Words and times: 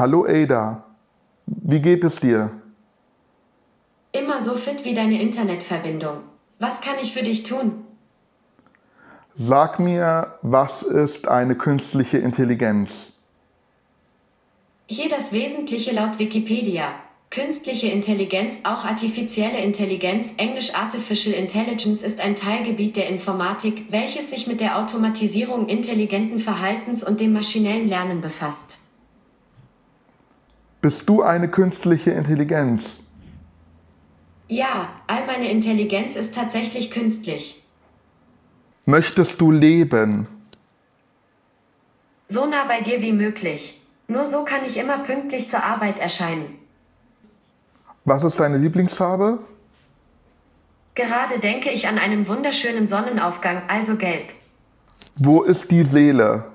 Hallo 0.00 0.24
Ada, 0.24 0.82
wie 1.44 1.78
geht 1.78 2.04
es 2.04 2.20
dir? 2.20 2.50
Immer 4.12 4.40
so 4.40 4.54
fit 4.54 4.82
wie 4.86 4.94
deine 4.94 5.20
Internetverbindung. 5.20 6.20
Was 6.58 6.80
kann 6.80 6.94
ich 7.02 7.12
für 7.12 7.22
dich 7.22 7.42
tun? 7.42 7.84
Sag 9.34 9.78
mir, 9.78 10.38
was 10.40 10.82
ist 10.82 11.28
eine 11.28 11.54
künstliche 11.54 12.16
Intelligenz? 12.16 13.12
Hier 14.86 15.10
das 15.10 15.34
Wesentliche 15.34 15.92
laut 15.92 16.18
Wikipedia. 16.18 16.94
Künstliche 17.28 17.88
Intelligenz, 17.88 18.60
auch 18.64 18.86
artifizielle 18.86 19.58
Intelligenz, 19.58 20.32
englisch 20.38 20.74
Artificial 20.74 21.34
Intelligence, 21.34 22.00
ist 22.02 22.22
ein 22.22 22.36
Teilgebiet 22.36 22.96
der 22.96 23.10
Informatik, 23.10 23.92
welches 23.92 24.30
sich 24.30 24.46
mit 24.46 24.62
der 24.62 24.78
Automatisierung 24.78 25.68
intelligenten 25.68 26.40
Verhaltens 26.40 27.04
und 27.04 27.20
dem 27.20 27.34
maschinellen 27.34 27.86
Lernen 27.86 28.22
befasst. 28.22 28.78
Bist 30.80 31.08
du 31.10 31.22
eine 31.22 31.48
künstliche 31.48 32.12
Intelligenz? 32.12 33.00
Ja, 34.48 34.88
all 35.06 35.26
meine 35.26 35.50
Intelligenz 35.50 36.16
ist 36.16 36.34
tatsächlich 36.34 36.90
künstlich. 36.90 37.62
Möchtest 38.86 39.40
du 39.40 39.50
leben? 39.52 40.26
So 42.28 42.46
nah 42.46 42.64
bei 42.64 42.80
dir 42.80 43.02
wie 43.02 43.12
möglich. 43.12 43.80
Nur 44.08 44.24
so 44.24 44.44
kann 44.44 44.64
ich 44.66 44.78
immer 44.78 44.98
pünktlich 44.98 45.48
zur 45.48 45.62
Arbeit 45.62 45.98
erscheinen. 45.98 46.58
Was 48.04 48.24
ist 48.24 48.40
deine 48.40 48.56
Lieblingsfarbe? 48.56 49.38
Gerade 50.94 51.38
denke 51.38 51.70
ich 51.70 51.86
an 51.86 51.98
einen 51.98 52.26
wunderschönen 52.26 52.88
Sonnenaufgang, 52.88 53.62
also 53.68 53.96
gelb. 53.96 54.32
Wo 55.16 55.42
ist 55.42 55.70
die 55.70 55.84
Seele? 55.84 56.49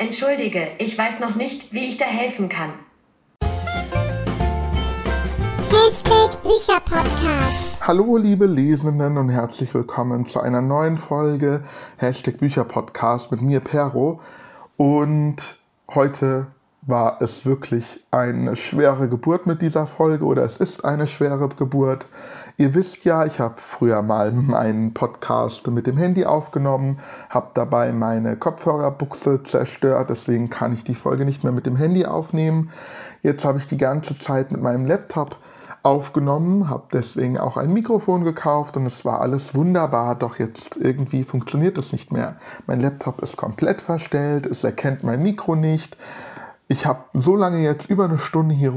Entschuldige, 0.00 0.68
ich 0.78 0.96
weiß 0.96 1.18
noch 1.18 1.34
nicht, 1.34 1.72
wie 1.72 1.88
ich 1.88 1.96
da 1.96 2.04
helfen 2.04 2.48
kann. 2.48 2.72
Hashtag 5.70 6.40
Bücherpodcast. 6.44 7.80
Hallo 7.80 8.16
liebe 8.16 8.46
Lesenden 8.46 9.18
und 9.18 9.28
herzlich 9.28 9.74
willkommen 9.74 10.24
zu 10.24 10.38
einer 10.38 10.60
neuen 10.60 10.98
Folge 10.98 11.64
Hashtag 11.96 12.38
Bücherpodcast 12.38 13.32
mit 13.32 13.42
mir 13.42 13.58
Pero. 13.58 14.20
Und 14.76 15.58
heute 15.92 16.46
war 16.82 17.20
es 17.20 17.44
wirklich 17.44 17.98
eine 18.12 18.54
schwere 18.54 19.08
Geburt 19.08 19.46
mit 19.46 19.62
dieser 19.62 19.88
Folge 19.88 20.24
oder 20.24 20.44
es 20.44 20.58
ist 20.58 20.84
eine 20.84 21.08
schwere 21.08 21.48
Geburt. 21.48 22.08
Ihr 22.60 22.74
wisst 22.74 23.04
ja, 23.04 23.24
ich 23.24 23.38
habe 23.38 23.54
früher 23.58 24.02
mal 24.02 24.32
meinen 24.32 24.92
Podcast 24.92 25.68
mit 25.68 25.86
dem 25.86 25.96
Handy 25.96 26.24
aufgenommen, 26.24 26.98
habe 27.30 27.50
dabei 27.54 27.92
meine 27.92 28.36
Kopfhörerbuchse 28.36 29.44
zerstört, 29.44 30.10
deswegen 30.10 30.50
kann 30.50 30.72
ich 30.72 30.82
die 30.82 30.96
Folge 30.96 31.24
nicht 31.24 31.44
mehr 31.44 31.52
mit 31.52 31.66
dem 31.66 31.76
Handy 31.76 32.04
aufnehmen. 32.04 32.70
Jetzt 33.22 33.44
habe 33.44 33.58
ich 33.58 33.66
die 33.66 33.76
ganze 33.76 34.18
Zeit 34.18 34.50
mit 34.50 34.60
meinem 34.60 34.86
Laptop 34.86 35.36
aufgenommen, 35.84 36.68
habe 36.68 36.88
deswegen 36.92 37.38
auch 37.38 37.56
ein 37.56 37.72
Mikrofon 37.72 38.24
gekauft 38.24 38.76
und 38.76 38.86
es 38.86 39.04
war 39.04 39.20
alles 39.20 39.54
wunderbar, 39.54 40.16
doch 40.16 40.40
jetzt 40.40 40.76
irgendwie 40.76 41.22
funktioniert 41.22 41.78
es 41.78 41.92
nicht 41.92 42.12
mehr. 42.12 42.38
Mein 42.66 42.80
Laptop 42.80 43.22
ist 43.22 43.36
komplett 43.36 43.80
verstellt, 43.80 44.46
es 44.46 44.64
erkennt 44.64 45.04
mein 45.04 45.22
Mikro 45.22 45.54
nicht. 45.54 45.96
Ich 46.66 46.86
habe 46.86 47.04
so 47.12 47.36
lange 47.36 47.60
jetzt 47.60 47.88
über 47.88 48.06
eine 48.06 48.18
Stunde 48.18 48.56
hier 48.56 48.74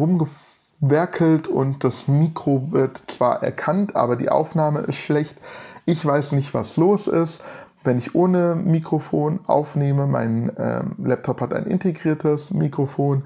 rumgewerkelt 0.82 1.48
und 1.48 1.84
das 1.84 2.08
Mikro 2.08 2.68
wird 2.72 2.98
zwar 2.98 3.44
erkannt, 3.44 3.96
aber 3.96 4.16
die 4.16 4.30
Aufnahme 4.30 4.80
ist 4.82 4.98
schlecht. 4.98 5.38
Ich 5.86 6.06
weiß 6.06 6.34
nicht, 6.34 6.54
was 6.54 6.78
los 6.78 7.08
ist. 7.08 7.42
Wenn 7.84 7.98
ich 7.98 8.14
ohne 8.14 8.56
Mikrofon 8.56 9.40
aufnehme, 9.48 10.06
mein 10.06 10.52
ähm, 10.58 10.96
Laptop 11.04 11.42
hat 11.42 11.54
ein 11.54 11.66
integriertes 11.66 12.52
Mikrofon, 12.52 13.24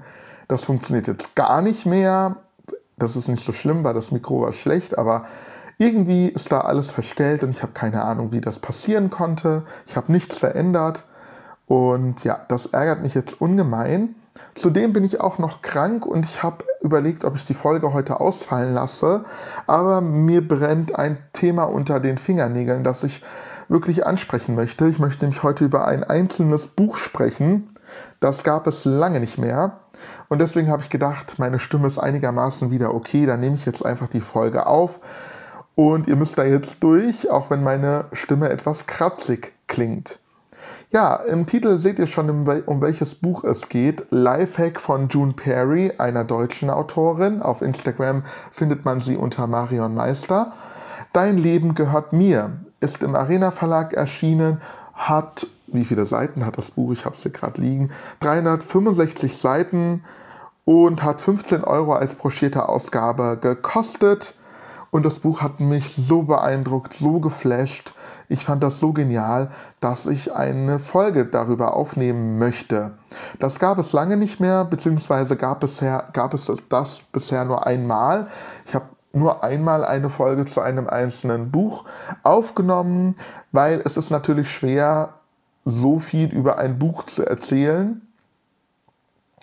das 0.48 0.64
funktioniert 0.64 1.08
jetzt 1.08 1.34
gar 1.34 1.60
nicht 1.60 1.84
mehr 1.84 2.36
das 2.98 3.16
ist 3.16 3.28
nicht 3.28 3.44
so 3.44 3.52
schlimm, 3.52 3.84
weil 3.84 3.94
das 3.94 4.10
Mikro 4.10 4.42
war 4.42 4.52
schlecht, 4.52 4.98
aber 4.98 5.26
irgendwie 5.78 6.28
ist 6.28 6.50
da 6.50 6.60
alles 6.62 6.92
verstellt 6.92 7.42
und 7.42 7.50
ich 7.50 7.62
habe 7.62 7.72
keine 7.72 8.02
Ahnung, 8.02 8.32
wie 8.32 8.40
das 8.40 8.58
passieren 8.58 9.10
konnte. 9.10 9.64
Ich 9.86 9.96
habe 9.96 10.10
nichts 10.10 10.38
verändert 10.38 11.04
und 11.66 12.24
ja, 12.24 12.40
das 12.48 12.66
ärgert 12.66 13.02
mich 13.02 13.14
jetzt 13.14 13.40
ungemein. 13.40 14.14
Zudem 14.54 14.92
bin 14.92 15.04
ich 15.04 15.20
auch 15.20 15.38
noch 15.38 15.60
krank 15.60 16.06
und 16.06 16.24
ich 16.24 16.42
habe 16.42 16.64
überlegt, 16.80 17.24
ob 17.24 17.36
ich 17.36 17.44
die 17.44 17.54
Folge 17.54 17.92
heute 17.92 18.20
ausfallen 18.20 18.74
lasse, 18.74 19.24
aber 19.66 20.00
mir 20.00 20.46
brennt 20.46 20.98
ein 20.98 21.18
Thema 21.32 21.64
unter 21.64 22.00
den 22.00 22.18
Fingernägeln, 22.18 22.84
das 22.84 23.04
ich 23.04 23.22
wirklich 23.68 24.06
ansprechen 24.06 24.54
möchte. 24.54 24.86
Ich 24.86 24.98
möchte 24.98 25.24
nämlich 25.24 25.42
heute 25.42 25.64
über 25.64 25.86
ein 25.86 26.04
einzelnes 26.04 26.68
Buch 26.68 26.96
sprechen. 26.96 27.70
Das 28.20 28.42
gab 28.42 28.66
es 28.66 28.84
lange 28.84 29.20
nicht 29.20 29.38
mehr. 29.38 29.80
Und 30.28 30.40
deswegen 30.40 30.70
habe 30.70 30.82
ich 30.82 30.88
gedacht, 30.88 31.38
meine 31.38 31.58
Stimme 31.58 31.86
ist 31.86 31.98
einigermaßen 31.98 32.70
wieder 32.70 32.94
okay, 32.94 33.26
dann 33.26 33.40
nehme 33.40 33.56
ich 33.56 33.66
jetzt 33.66 33.84
einfach 33.84 34.08
die 34.08 34.20
Folge 34.20 34.66
auf. 34.66 35.00
Und 35.74 36.08
ihr 36.08 36.16
müsst 36.16 36.38
da 36.38 36.44
jetzt 36.44 36.82
durch, 36.82 37.30
auch 37.30 37.50
wenn 37.50 37.62
meine 37.62 38.06
Stimme 38.12 38.48
etwas 38.48 38.86
kratzig 38.86 39.52
klingt. 39.66 40.20
Ja, 40.90 41.16
im 41.16 41.46
Titel 41.46 41.78
seht 41.78 41.98
ihr 41.98 42.06
schon, 42.06 42.30
um 42.30 42.80
welches 42.80 43.14
Buch 43.16 43.44
es 43.44 43.68
geht. 43.68 44.06
Lifehack 44.10 44.80
von 44.80 45.08
June 45.08 45.32
Perry, 45.32 45.92
einer 45.98 46.24
deutschen 46.24 46.70
Autorin. 46.70 47.42
Auf 47.42 47.60
Instagram 47.60 48.22
findet 48.50 48.84
man 48.84 49.00
sie 49.00 49.16
unter 49.16 49.46
Marion 49.46 49.94
Meister. 49.94 50.52
Dein 51.12 51.38
Leben 51.38 51.74
gehört 51.74 52.12
mir 52.12 52.52
ist 52.80 53.02
im 53.02 53.14
Arena 53.14 53.50
Verlag 53.50 53.92
erschienen, 53.92 54.60
hat 54.94 55.46
wie 55.66 55.84
viele 55.84 56.06
Seiten 56.06 56.46
hat 56.46 56.58
das 56.58 56.70
Buch? 56.70 56.92
Ich 56.92 57.04
habe 57.04 57.14
es 57.14 57.22
hier 57.22 57.32
gerade 57.32 57.60
liegen. 57.60 57.90
365 58.20 59.36
Seiten 59.36 60.04
und 60.64 61.02
hat 61.02 61.20
15 61.20 61.64
Euro 61.64 61.94
als 61.94 62.14
broschierte 62.14 62.68
Ausgabe 62.68 63.36
gekostet. 63.40 64.34
Und 64.90 65.04
das 65.04 65.18
Buch 65.18 65.42
hat 65.42 65.60
mich 65.60 65.94
so 65.94 66.22
beeindruckt, 66.22 66.92
so 66.94 67.20
geflasht. 67.20 67.92
Ich 68.28 68.44
fand 68.44 68.62
das 68.62 68.80
so 68.80 68.92
genial, 68.92 69.50
dass 69.80 70.06
ich 70.06 70.34
eine 70.34 70.78
Folge 70.78 71.26
darüber 71.26 71.74
aufnehmen 71.74 72.38
möchte. 72.38 72.92
Das 73.38 73.58
gab 73.58 73.78
es 73.78 73.92
lange 73.92 74.16
nicht 74.16 74.40
mehr, 74.40 74.64
beziehungsweise 74.64 75.36
gab, 75.36 75.60
bisher, 75.60 76.08
gab 76.12 76.34
es 76.34 76.50
das 76.68 77.02
bisher 77.12 77.44
nur 77.44 77.66
einmal. 77.66 78.28
Ich 78.64 78.74
habe 78.74 78.86
nur 79.12 79.42
einmal 79.42 79.84
eine 79.84 80.08
Folge 80.08 80.44
zu 80.44 80.60
einem 80.60 80.88
einzelnen 80.88 81.50
Buch 81.50 81.84
aufgenommen, 82.22 83.16
weil 83.52 83.80
es 83.84 83.96
ist 83.96 84.10
natürlich 84.10 84.50
schwer, 84.50 85.14
so 85.64 85.98
viel 85.98 86.32
über 86.32 86.58
ein 86.58 86.78
Buch 86.78 87.04
zu 87.04 87.26
erzählen. 87.26 88.05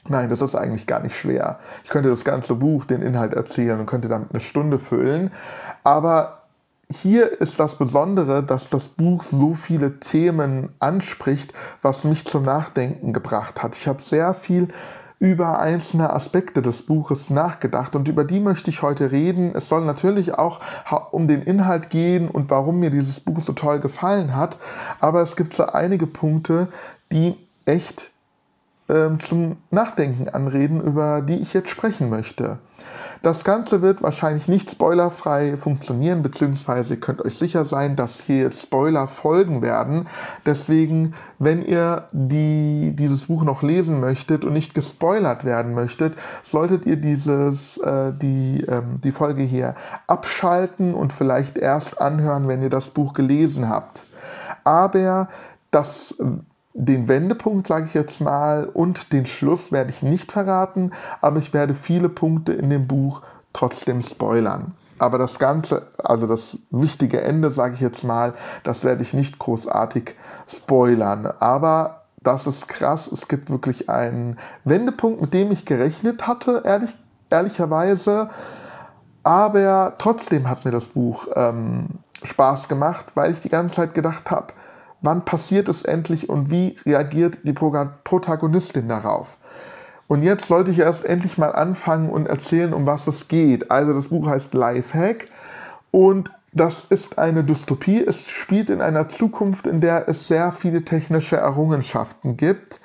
Nein, 0.09 0.29
das 0.29 0.41
ist 0.41 0.55
eigentlich 0.55 0.85
gar 0.85 0.99
nicht 0.99 1.15
schwer. 1.15 1.59
Ich 1.83 1.89
könnte 1.89 2.09
das 2.09 2.25
ganze 2.25 2.55
Buch, 2.55 2.85
den 2.85 3.01
Inhalt 3.01 3.33
erzählen 3.33 3.79
und 3.79 3.85
könnte 3.85 4.09
damit 4.09 4.31
eine 4.31 4.41
Stunde 4.41 4.77
füllen. 4.77 5.31
Aber 5.83 6.43
hier 6.91 7.39
ist 7.41 7.59
das 7.59 7.77
Besondere, 7.77 8.43
dass 8.43 8.69
das 8.69 8.89
Buch 8.89 9.23
so 9.23 9.55
viele 9.55 9.99
Themen 9.99 10.69
anspricht, 10.79 11.53
was 11.81 12.03
mich 12.03 12.25
zum 12.25 12.43
Nachdenken 12.43 13.13
gebracht 13.13 13.63
hat. 13.63 13.75
Ich 13.75 13.87
habe 13.87 14.01
sehr 14.01 14.33
viel 14.33 14.67
über 15.19 15.59
einzelne 15.59 16.11
Aspekte 16.11 16.61
des 16.61 16.85
Buches 16.85 17.29
nachgedacht 17.29 17.95
und 17.95 18.09
über 18.09 18.25
die 18.25 18.41
möchte 18.41 18.69
ich 18.69 18.81
heute 18.81 19.11
reden. 19.11 19.53
Es 19.55 19.69
soll 19.69 19.85
natürlich 19.85 20.33
auch 20.37 20.59
um 21.11 21.29
den 21.29 21.41
Inhalt 21.43 21.89
gehen 21.89 22.27
und 22.27 22.49
warum 22.49 22.81
mir 22.81 22.89
dieses 22.89 23.21
Buch 23.21 23.39
so 23.39 23.53
toll 23.53 23.79
gefallen 23.79 24.35
hat, 24.35 24.57
aber 24.99 25.21
es 25.21 25.37
gibt 25.37 25.53
so 25.53 25.65
einige 25.65 26.07
Punkte, 26.07 26.67
die 27.13 27.37
echt 27.65 28.12
ähm, 28.93 29.19
zum 29.19 29.57
Nachdenken 29.71 30.29
anreden, 30.29 30.79
über 30.79 31.21
die 31.21 31.39
ich 31.39 31.53
jetzt 31.53 31.69
sprechen 31.69 32.09
möchte. 32.09 32.59
Das 33.23 33.45
Ganze 33.45 33.81
wird 33.81 34.03
wahrscheinlich 34.03 34.49
nicht 34.49 34.69
spoilerfrei 34.69 35.55
funktionieren, 35.55 36.21
beziehungsweise 36.21 36.95
ihr 36.95 36.99
könnt 36.99 37.23
euch 37.23 37.37
sicher 37.37 37.63
sein, 37.63 37.95
dass 37.95 38.19
hier 38.19 38.51
Spoiler 38.51 39.07
folgen 39.07 39.61
werden. 39.61 40.07
Deswegen, 40.45 41.13
wenn 41.39 41.63
ihr 41.63 42.05
die, 42.11 42.93
dieses 42.93 43.27
Buch 43.27 43.45
noch 43.45 43.63
lesen 43.63 44.01
möchtet 44.01 44.43
und 44.43 44.51
nicht 44.51 44.73
gespoilert 44.73 45.45
werden 45.45 45.73
möchtet, 45.73 46.15
solltet 46.43 46.85
ihr 46.85 46.97
dieses, 46.97 47.77
äh, 47.77 48.11
die, 48.13 48.65
ähm, 48.67 48.99
die 49.01 49.11
Folge 49.11 49.43
hier 49.43 49.75
abschalten 50.05 50.93
und 50.93 51.13
vielleicht 51.13 51.57
erst 51.57 52.01
anhören, 52.01 52.49
wenn 52.49 52.61
ihr 52.61 52.69
das 52.69 52.89
Buch 52.89 53.13
gelesen 53.13 53.69
habt. 53.69 54.05
Aber 54.65 55.29
das 55.71 56.13
den 56.73 57.07
Wendepunkt, 57.07 57.67
sage 57.67 57.85
ich 57.85 57.93
jetzt 57.93 58.19
mal, 58.19 58.65
und 58.65 59.13
den 59.13 59.25
Schluss 59.25 59.71
werde 59.71 59.91
ich 59.91 60.01
nicht 60.01 60.31
verraten, 60.31 60.91
aber 61.21 61.39
ich 61.39 61.53
werde 61.53 61.73
viele 61.73 62.09
Punkte 62.09 62.53
in 62.53 62.69
dem 62.69 62.87
Buch 62.87 63.21
trotzdem 63.53 64.01
spoilern. 64.01 64.73
Aber 64.97 65.17
das 65.17 65.37
Ganze, 65.37 65.87
also 65.97 66.27
das 66.27 66.57
wichtige 66.71 67.21
Ende, 67.21 67.51
sage 67.51 67.75
ich 67.75 67.81
jetzt 67.81 68.03
mal, 68.03 68.33
das 68.63 68.83
werde 68.83 69.03
ich 69.03 69.13
nicht 69.13 69.37
großartig 69.37 70.15
spoilern. 70.47 71.27
Aber 71.39 72.03
das 72.21 72.47
ist 72.47 72.67
krass. 72.67 73.07
Es 73.11 73.27
gibt 73.27 73.49
wirklich 73.49 73.89
einen 73.89 74.37
Wendepunkt, 74.63 75.21
mit 75.21 75.33
dem 75.33 75.51
ich 75.51 75.65
gerechnet 75.65 76.27
hatte, 76.27 76.61
ehrlich, 76.63 76.95
ehrlicherweise. 77.29 78.29
Aber 79.23 79.93
trotzdem 79.97 80.49
hat 80.49 80.63
mir 80.65 80.71
das 80.71 80.89
Buch 80.89 81.27
ähm, 81.35 81.87
Spaß 82.23 82.67
gemacht, 82.67 83.11
weil 83.15 83.31
ich 83.31 83.39
die 83.39 83.49
ganze 83.49 83.75
Zeit 83.75 83.93
gedacht 83.93 84.31
habe, 84.31 84.53
wann 85.03 85.25
passiert 85.25 85.69
es 85.69 85.83
endlich 85.83 86.29
und 86.29 86.49
wie 86.49 86.75
reagiert 86.85 87.39
die 87.43 87.53
Protagonistin 87.53 88.87
darauf. 88.87 89.37
Und 90.07 90.23
jetzt 90.23 90.47
sollte 90.47 90.71
ich 90.71 90.79
erst 90.79 91.05
endlich 91.05 91.37
mal 91.37 91.53
anfangen 91.53 92.09
und 92.09 92.27
erzählen, 92.27 92.73
um 92.73 92.87
was 92.87 93.07
es 93.07 93.27
geht. 93.27 93.71
Also 93.71 93.93
das 93.93 94.09
Buch 94.09 94.27
heißt 94.27 94.53
Lifehack 94.53 95.27
und 95.91 96.31
das 96.51 96.83
ist 96.83 97.17
eine 97.17 97.43
Dystopie. 97.43 98.03
Es 98.03 98.27
spielt 98.29 98.69
in 98.69 98.81
einer 98.81 99.09
Zukunft, 99.09 99.65
in 99.65 99.81
der 99.81 100.07
es 100.07 100.27
sehr 100.27 100.51
viele 100.51 100.83
technische 100.83 101.37
Errungenschaften 101.37 102.37
gibt. 102.37 102.79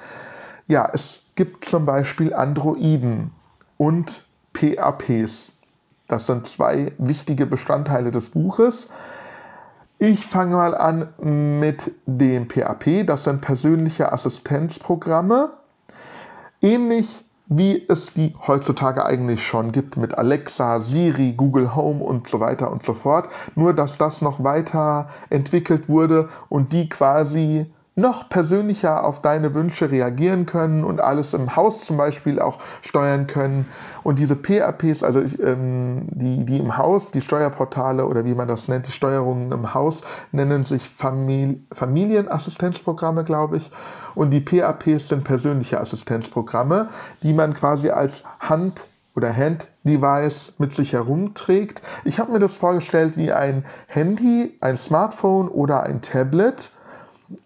Ja, 0.67 0.89
es 0.93 1.21
gibt 1.35 1.65
zum 1.65 1.85
Beispiel 1.85 2.33
Androiden 2.33 3.31
und 3.77 4.25
PAPs. 4.55 5.53
Das 6.09 6.27
sind 6.27 6.47
zwei 6.47 6.93
wichtige 6.97 7.45
Bestandteile 7.45 8.11
des 8.11 8.31
Buches. 8.31 8.89
Ich 10.01 10.27
fange 10.27 10.55
mal 10.55 10.77
an 10.77 11.09
mit 11.19 11.93
dem 12.07 12.47
PAP. 12.47 13.05
Das 13.05 13.25
sind 13.25 13.41
persönliche 13.41 14.13
Assistenzprogramme. 14.13 15.51
Ähnlich 16.63 17.25
wie 17.47 17.85
es 17.89 18.13
die 18.13 18.33
heutzutage 18.47 19.05
eigentlich 19.05 19.45
schon 19.45 19.73
gibt 19.73 19.97
mit 19.97 20.17
Alexa, 20.17 20.81
Siri, 20.81 21.33
Google 21.33 21.75
Home 21.75 22.05
und 22.05 22.29
so 22.29 22.39
weiter 22.39 22.71
und 22.71 22.85
so 22.85 22.95
fort. 22.95 23.29
Nur 23.57 23.75
dass 23.75 23.99
das 23.99 24.23
noch 24.23 24.45
weiter 24.45 25.09
entwickelt 25.31 25.89
wurde 25.89 26.29
und 26.49 26.73
die 26.73 26.89
quasi 26.89 27.67
noch 27.99 28.29
persönlicher 28.29 29.05
auf 29.05 29.21
deine 29.21 29.55
Wünsche 29.55 29.91
reagieren 29.91 30.47
können 30.47 30.85
und 30.85 31.01
alles 31.01 31.35
im 31.35 31.57
Haus 31.57 31.85
zum 31.85 31.97
Beispiel 31.97 32.41
auch 32.41 32.59
steuern 32.81 33.27
können. 33.27 33.67
Und 34.05 34.21
diese 34.21 34.37
PAPs, 34.37 35.03
also 35.03 35.21
ähm, 35.21 36.07
die, 36.11 36.45
die 36.45 36.59
im 36.59 36.77
Haus, 36.77 37.11
die 37.11 37.21
Steuerportale 37.21 38.07
oder 38.07 38.25
wie 38.25 38.35
man 38.35 38.47
das 38.47 38.69
nennt, 38.69 38.87
die 38.87 38.93
Steuerungen 38.93 39.51
im 39.51 39.75
Haus, 39.75 40.03
nennen 40.31 40.65
sich 40.65 40.89
Famili 40.89 41.61
Familienassistenzprogramme, 41.73 43.25
glaube 43.25 43.57
ich. 43.57 43.71
Und 44.15 44.31
die 44.31 44.41
PAPs 44.41 45.09
sind 45.09 45.25
persönliche 45.25 45.81
Assistenzprogramme, 45.81 46.89
die 47.23 47.33
man 47.33 47.53
quasi 47.53 47.91
als 47.91 48.23
Hand 48.41 48.87
oder 49.17 49.35
Hand-Device 49.35 50.53
mit 50.59 50.75
sich 50.75 50.93
herumträgt. 50.93 51.83
Ich 52.05 52.21
habe 52.21 52.31
mir 52.31 52.39
das 52.39 52.55
vorgestellt 52.55 53.17
wie 53.17 53.33
ein 53.33 53.65
Handy, 53.89 54.57
ein 54.61 54.77
Smartphone 54.77 55.49
oder 55.49 55.83
ein 55.83 56.01
Tablet 56.01 56.71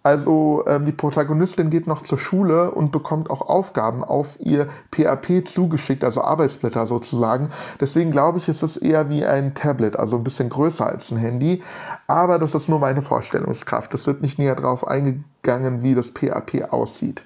also 0.03 0.65
ähm, 0.67 0.85
die 0.85 0.93
Protagonistin 0.93 1.71
geht 1.71 1.87
noch 1.87 2.03
zur 2.03 2.19
Schule 2.19 2.71
und 2.71 2.93
bekommt 2.93 3.31
auch 3.31 3.43
Aufgaben 3.43 4.05
auf 4.05 4.39
ihr 4.39 4.69
PAP 4.91 5.47
zugeschickt, 5.47 6.05
also 6.05 6.23
Arbeitsblätter 6.23 6.87
sozusagen. 6.87 7.51
Deswegen 7.81 8.13
glaube 8.13 8.39
ich, 8.39 8.49
ist 8.49 8.63
es 8.63 8.77
eher 8.77 9.11
wie 9.11 9.25
ein 9.25 9.55
Tablet, 9.55 9.97
also 9.97 10.17
ein 10.17 10.25
bisschen 10.25 10.49
größer 10.49 10.87
als 10.87 11.11
ein 11.11 11.17
Handy. 11.17 11.63
Aber 12.07 12.39
das 12.39 12.55
ist 12.55 12.69
nur 12.69 12.79
meine 12.79 13.03
Vorstellungskraft. 13.03 13.93
Es 13.95 14.07
wird 14.07 14.23
nicht 14.23 14.39
näher 14.39 14.55
darauf 14.55 14.87
eingegangen, 14.87 15.83
wie 15.83 15.95
das 15.95 16.13
PAP 16.13 16.73
aussieht. 16.73 17.25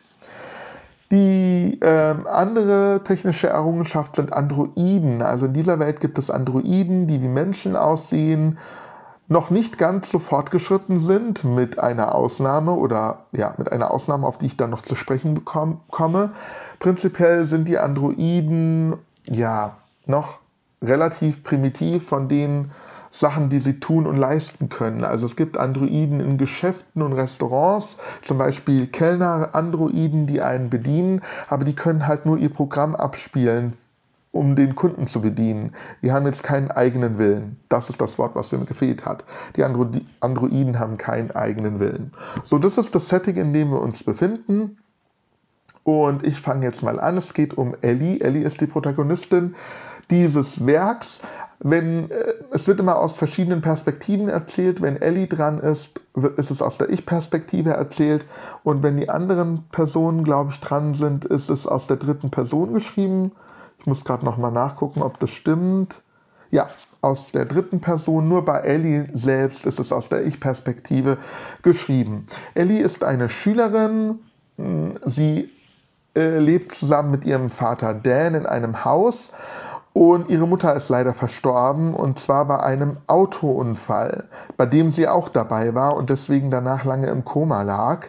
Die 1.12 1.79
ähm, 1.82 2.26
andere 2.26 3.02
technische 3.05 3.49
Errungenschaft 3.49 4.17
sind 4.17 4.32
Androiden. 4.32 5.23
Also 5.23 5.47
in 5.47 5.52
dieser 5.52 5.79
Welt 5.79 6.00
gibt 6.00 6.19
es 6.19 6.31
Androiden, 6.31 7.06
die 7.06 7.23
wie 7.23 7.29
Menschen 7.29 7.76
aussehen 7.76 8.59
noch 9.28 9.50
nicht 9.50 9.78
ganz 9.78 10.11
so 10.11 10.19
fortgeschritten 10.19 11.00
sind, 11.00 11.44
mit 11.44 11.78
einer 11.78 12.14
Ausnahme 12.14 12.73
oder 12.73 13.26
ja, 13.32 13.55
mit 13.58 13.73
einer 13.73 13.90
Ausnahme, 13.90 14.26
auf 14.26 14.38
die 14.38 14.46
ich 14.46 14.56
dann 14.56 14.70
noch 14.70 14.82
zu 14.82 14.94
sprechen 14.94 15.34
bekomme, 15.34 15.78
komme. 15.90 16.31
Prinzipiell 16.78 17.46
sind 17.46 17.67
die 17.69 17.78
Androiden 17.78 18.96
ja 19.26 19.76
noch 20.06 20.38
relativ 20.82 21.43
primitiv 21.43 22.06
von 22.06 22.28
den 22.28 22.70
Sachen, 23.11 23.49
die 23.49 23.61
sie 23.61 23.81
tun 23.81 24.06
und 24.06 24.17
leisten 24.17 24.69
können. 24.69 25.02
Also 25.02 25.26
es 25.26 25.37
gibt 25.37 25.56
Androiden 25.56 26.20
in 26.20 26.37
Geschäften 26.37 27.02
und 27.02 27.14
Restaurants, 27.14 27.96
zum 28.20 28.38
Beispiel 28.38 28.87
Kellner-Androiden, 28.87 30.26
die 30.26 30.43
einen 30.43 30.69
bedienen, 30.69 31.23
aber 31.49 31.64
die 31.64 31.75
können 31.75 32.06
halt 32.06 32.26
nur 32.26 32.37
ihr 32.37 32.50
Programm 32.50 32.94
abspielen 32.94 33.73
um 34.37 34.55
den 34.55 34.75
Kunden 34.75 35.06
zu 35.06 35.21
bedienen. 35.21 35.73
Die 36.03 36.12
haben 36.12 36.27
jetzt 36.27 36.43
keinen 36.43 36.71
eigenen 36.71 37.19
Willen. 37.19 37.56
Das 37.69 37.91
ist 37.91 38.00
das 38.00 38.19
Wort, 38.19 38.35
was 38.35 38.53
mir 38.53 38.65
gefehlt 38.65 39.05
hat. 39.05 39.25
Die 39.56 39.65
Andro 39.65 39.87
Androiden 40.21 40.79
haben 40.79 40.97
keinen 40.97 41.31
eigenen 41.31 41.81
Willen. 41.81 42.12
So, 42.43 42.59
das 42.59 42.79
ist 42.79 42.94
das 42.94 43.09
Setting, 43.09 43.37
in 43.37 43.53
dem 43.53 43.71
wir 43.71 43.81
uns 43.81 44.05
befinden. 44.05 44.79
Und 45.83 46.27
ich 46.27 46.41
fange 46.41 46.67
jetzt 46.67 46.83
mal 46.83 46.99
an. 46.99 47.17
Es 47.17 47.33
geht 47.33 47.56
um 47.56 47.75
Ellie. 47.81 48.21
Ellie 48.21 48.43
ist 48.43 48.61
die 48.61 48.67
Protagonistin 48.67 49.55
dieses 50.11 50.67
Werks. 50.67 51.21
Wenn, 51.59 52.11
äh, 52.11 52.35
es 52.50 52.67
wird 52.67 52.81
immer 52.81 52.99
aus 52.99 53.17
verschiedenen 53.17 53.61
Perspektiven 53.61 54.29
erzählt. 54.29 54.83
Wenn 54.83 55.00
Ellie 55.00 55.27
dran 55.27 55.59
ist, 55.59 56.00
ist 56.37 56.50
es 56.50 56.61
aus 56.61 56.79
der 56.79 56.91
Ich-Perspektive 56.91 57.71
erzählt. 57.71 58.27
Und 58.62 58.83
wenn 58.83 58.97
die 58.97 59.09
anderen 59.09 59.65
Personen, 59.71 60.25
glaube 60.25 60.50
ich, 60.50 60.61
dran 60.61 60.94
sind, 60.94 61.25
ist 61.25 61.50
es 61.50 61.67
aus 61.67 61.87
der 61.87 61.97
dritten 61.97 62.31
Person 62.31 62.75
geschrieben. 62.75 63.33
Muss 63.87 64.05
gerade 64.05 64.25
nochmal 64.25 64.53
nachgucken, 64.53 65.03
ob 65.03 65.19
das 65.19 65.31
stimmt. 65.31 66.03
Ja, 66.50 66.69
aus 67.00 67.33
der 67.33 67.44
dritten 67.44 67.81
Person, 67.81 68.29
nur 68.29 68.44
bei 68.44 68.59
Ellie 68.59 69.09
selbst 69.15 69.65
ist 69.65 69.79
es 69.79 69.93
aus 69.93 70.09
der 70.09 70.27
Ich-Perspektive 70.27 71.19
geschrieben. 71.62 72.27
Ellie 72.55 72.83
ist 72.83 73.05
eine 73.05 73.29
Schülerin, 73.29 74.19
hm, 74.56 74.94
sie 75.05 75.50
äh, 76.17 76.38
lebt 76.38 76.73
zusammen 76.73 77.11
mit 77.12 77.25
ihrem 77.25 77.50
Vater 77.50 77.94
Dan 77.94 78.35
in 78.35 78.47
einem 78.47 78.85
Haus 78.85 79.31
und 79.93 80.29
ihre 80.29 80.47
Mutter 80.47 80.75
ist 80.75 80.88
leider 80.88 81.15
verstorben 81.15 81.94
und 81.94 82.19
zwar 82.19 82.44
bei 82.44 82.61
einem 82.61 82.99
Autounfall, 83.06 84.25
bei 84.56 84.67
dem 84.67 84.91
sie 84.91 85.09
auch 85.09 85.29
dabei 85.29 85.75
war 85.75 85.97
und 85.97 86.11
deswegen 86.11 86.50
danach 86.50 86.85
lange 86.85 87.06
im 87.06 87.25
Koma 87.25 87.62
lag. 87.62 88.09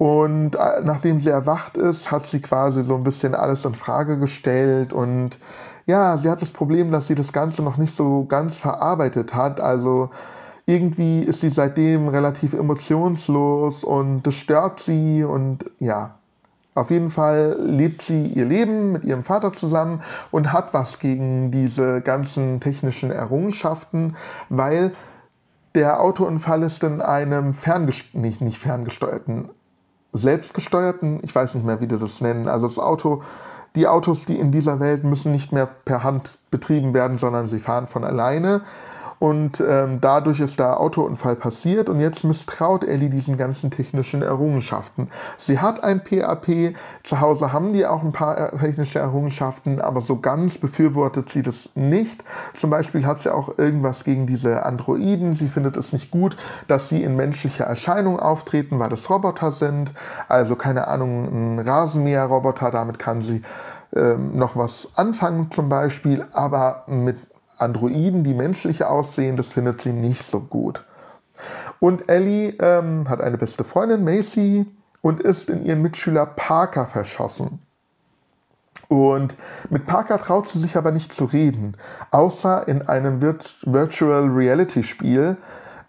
Und 0.00 0.54
äh, 0.54 0.80
nachdem 0.82 1.18
sie 1.18 1.28
erwacht 1.28 1.76
ist, 1.76 2.10
hat 2.10 2.26
sie 2.26 2.40
quasi 2.40 2.82
so 2.84 2.94
ein 2.94 3.04
bisschen 3.04 3.34
alles 3.34 3.66
in 3.66 3.74
Frage 3.74 4.18
gestellt 4.18 4.94
und 4.94 5.38
ja, 5.84 6.16
sie 6.16 6.30
hat 6.30 6.40
das 6.40 6.54
Problem, 6.54 6.90
dass 6.90 7.06
sie 7.08 7.14
das 7.14 7.34
Ganze 7.34 7.62
noch 7.62 7.76
nicht 7.76 7.94
so 7.94 8.24
ganz 8.24 8.56
verarbeitet 8.56 9.34
hat. 9.34 9.60
Also 9.60 10.08
irgendwie 10.64 11.20
ist 11.20 11.42
sie 11.42 11.50
seitdem 11.50 12.08
relativ 12.08 12.54
emotionslos 12.54 13.84
und 13.84 14.22
das 14.22 14.36
stört 14.36 14.80
sie 14.80 15.22
und 15.22 15.70
ja, 15.80 16.14
auf 16.74 16.90
jeden 16.90 17.10
Fall 17.10 17.58
lebt 17.60 18.00
sie 18.00 18.24
ihr 18.28 18.46
Leben 18.46 18.92
mit 18.92 19.04
ihrem 19.04 19.22
Vater 19.22 19.52
zusammen 19.52 20.00
und 20.30 20.50
hat 20.50 20.72
was 20.72 20.98
gegen 20.98 21.50
diese 21.50 22.00
ganzen 22.00 22.60
technischen 22.60 23.10
Errungenschaften, 23.10 24.16
weil 24.48 24.92
der 25.74 26.00
Autounfall 26.00 26.62
ist 26.62 26.82
in 26.84 27.02
einem 27.02 27.52
ferngest 27.52 28.14
nicht, 28.14 28.40
nicht 28.40 28.56
ferngesteuerten, 28.56 29.50
selbstgesteuerten, 30.12 31.20
ich 31.22 31.34
weiß 31.34 31.54
nicht 31.54 31.64
mehr, 31.64 31.80
wie 31.80 31.86
die 31.86 31.98
das 31.98 32.20
nennen. 32.20 32.48
Also 32.48 32.66
das 32.66 32.78
Auto, 32.78 33.22
die 33.76 33.86
Autos, 33.86 34.24
die 34.24 34.38
in 34.38 34.50
dieser 34.50 34.80
Welt 34.80 35.04
müssen 35.04 35.32
nicht 35.32 35.52
mehr 35.52 35.66
per 35.66 36.02
Hand 36.02 36.38
betrieben 36.50 36.94
werden, 36.94 37.18
sondern 37.18 37.46
sie 37.46 37.60
fahren 37.60 37.86
von 37.86 38.04
alleine. 38.04 38.62
Und 39.20 39.60
ähm, 39.60 40.00
dadurch 40.00 40.40
ist 40.40 40.58
der 40.58 40.80
Autounfall 40.80 41.36
passiert 41.36 41.90
und 41.90 42.00
jetzt 42.00 42.24
misstraut 42.24 42.82
Ellie 42.82 43.10
diesen 43.10 43.36
ganzen 43.36 43.70
technischen 43.70 44.22
Errungenschaften. 44.22 45.10
Sie 45.36 45.58
hat 45.58 45.84
ein 45.84 46.02
PAP, 46.02 46.74
zu 47.02 47.20
Hause 47.20 47.52
haben 47.52 47.74
die 47.74 47.84
auch 47.84 48.02
ein 48.02 48.12
paar 48.12 48.54
äh, 48.54 48.56
technische 48.56 48.98
Errungenschaften, 48.98 49.78
aber 49.78 50.00
so 50.00 50.16
ganz 50.16 50.56
befürwortet 50.56 51.28
sie 51.28 51.42
das 51.42 51.68
nicht. 51.74 52.24
Zum 52.54 52.70
Beispiel 52.70 53.04
hat 53.04 53.20
sie 53.20 53.32
auch 53.32 53.58
irgendwas 53.58 54.04
gegen 54.04 54.24
diese 54.26 54.64
Androiden. 54.64 55.34
Sie 55.34 55.48
findet 55.48 55.76
es 55.76 55.92
nicht 55.92 56.10
gut, 56.10 56.38
dass 56.66 56.88
sie 56.88 57.02
in 57.02 57.14
menschlicher 57.14 57.66
Erscheinung 57.66 58.18
auftreten, 58.18 58.78
weil 58.78 58.88
das 58.88 59.10
Roboter 59.10 59.52
sind. 59.52 59.92
Also 60.28 60.56
keine 60.56 60.88
Ahnung, 60.88 61.58
ein 61.58 61.58
Rasenmäherroboter, 61.58 62.70
damit 62.70 62.98
kann 62.98 63.20
sie 63.20 63.42
ähm, 63.94 64.36
noch 64.36 64.56
was 64.56 64.88
anfangen 64.96 65.50
zum 65.50 65.68
Beispiel, 65.68 66.24
aber 66.32 66.84
mit 66.86 67.18
Androiden, 67.60 68.24
die 68.24 68.34
menschlich 68.34 68.84
aussehen, 68.84 69.36
das 69.36 69.48
findet 69.48 69.80
sie 69.80 69.92
nicht 69.92 70.24
so 70.24 70.40
gut. 70.40 70.84
Und 71.78 72.08
Ellie 72.08 72.54
ähm, 72.60 73.08
hat 73.08 73.20
eine 73.20 73.38
beste 73.38 73.64
Freundin, 73.64 74.04
Macy, 74.04 74.66
und 75.02 75.22
ist 75.22 75.48
in 75.48 75.64
ihren 75.64 75.82
Mitschüler 75.82 76.26
Parker 76.26 76.86
verschossen. 76.86 77.60
Und 78.88 79.34
mit 79.70 79.86
Parker 79.86 80.18
traut 80.18 80.48
sie 80.48 80.58
sich 80.58 80.76
aber 80.76 80.90
nicht 80.90 81.12
zu 81.12 81.24
reden, 81.26 81.76
außer 82.10 82.66
in 82.66 82.82
einem 82.88 83.22
Virtual 83.22 84.24
Reality 84.24 84.82
Spiel. 84.82 85.36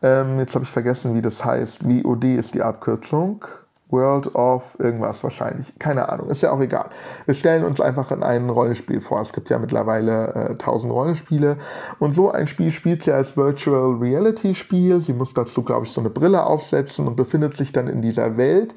Ähm, 0.04 0.38
jetzt 0.38 0.54
habe 0.54 0.66
ich 0.66 0.72
vergessen, 0.72 1.16
wie 1.16 1.22
das 1.22 1.44
heißt. 1.44 1.84
VOD 1.84 2.26
ist 2.26 2.54
die 2.54 2.62
Abkürzung. 2.62 3.44
World 3.92 4.34
of 4.36 4.76
irgendwas 4.80 5.24
wahrscheinlich. 5.24 5.78
Keine 5.78 6.10
Ahnung, 6.10 6.30
ist 6.30 6.42
ja 6.42 6.52
auch 6.52 6.60
egal. 6.60 6.90
Wir 7.26 7.34
stellen 7.34 7.64
uns 7.64 7.82
einfach 7.82 8.12
in 8.12 8.24
ein 8.24 8.50
Rollenspiel 8.50 9.02
vor. 9.02 9.22
Es 9.22 9.34
gibt 9.34 9.50
ja 9.50 9.60
mittlerweile 9.60 10.34
äh, 10.34 10.56
tausend 10.56 10.92
äh, 10.92 10.96
Rollenspiele. 10.96 11.58
Und 12.00 12.14
so 12.14 12.32
ein 12.32 12.48
Spiel 12.48 12.72
spielt 12.72 13.04
sie 13.04 13.12
als 13.12 13.38
Virtual 13.38 13.96
Reality 13.96 14.56
Spiel. 14.56 15.02
Sie 15.02 15.14
muss 15.14 15.34
dazu, 15.34 15.64
glaube 15.64 15.86
ich, 15.86 15.92
so 15.92 16.02
eine 16.02 16.10
Brille 16.10 16.46
aufsetzen 16.46 17.08
und 17.08 17.16
befindet 17.16 17.56
sich 17.56 17.72
dann 17.72 17.88
in 17.88 18.02
dieser 18.02 18.38
Welt. 18.38 18.74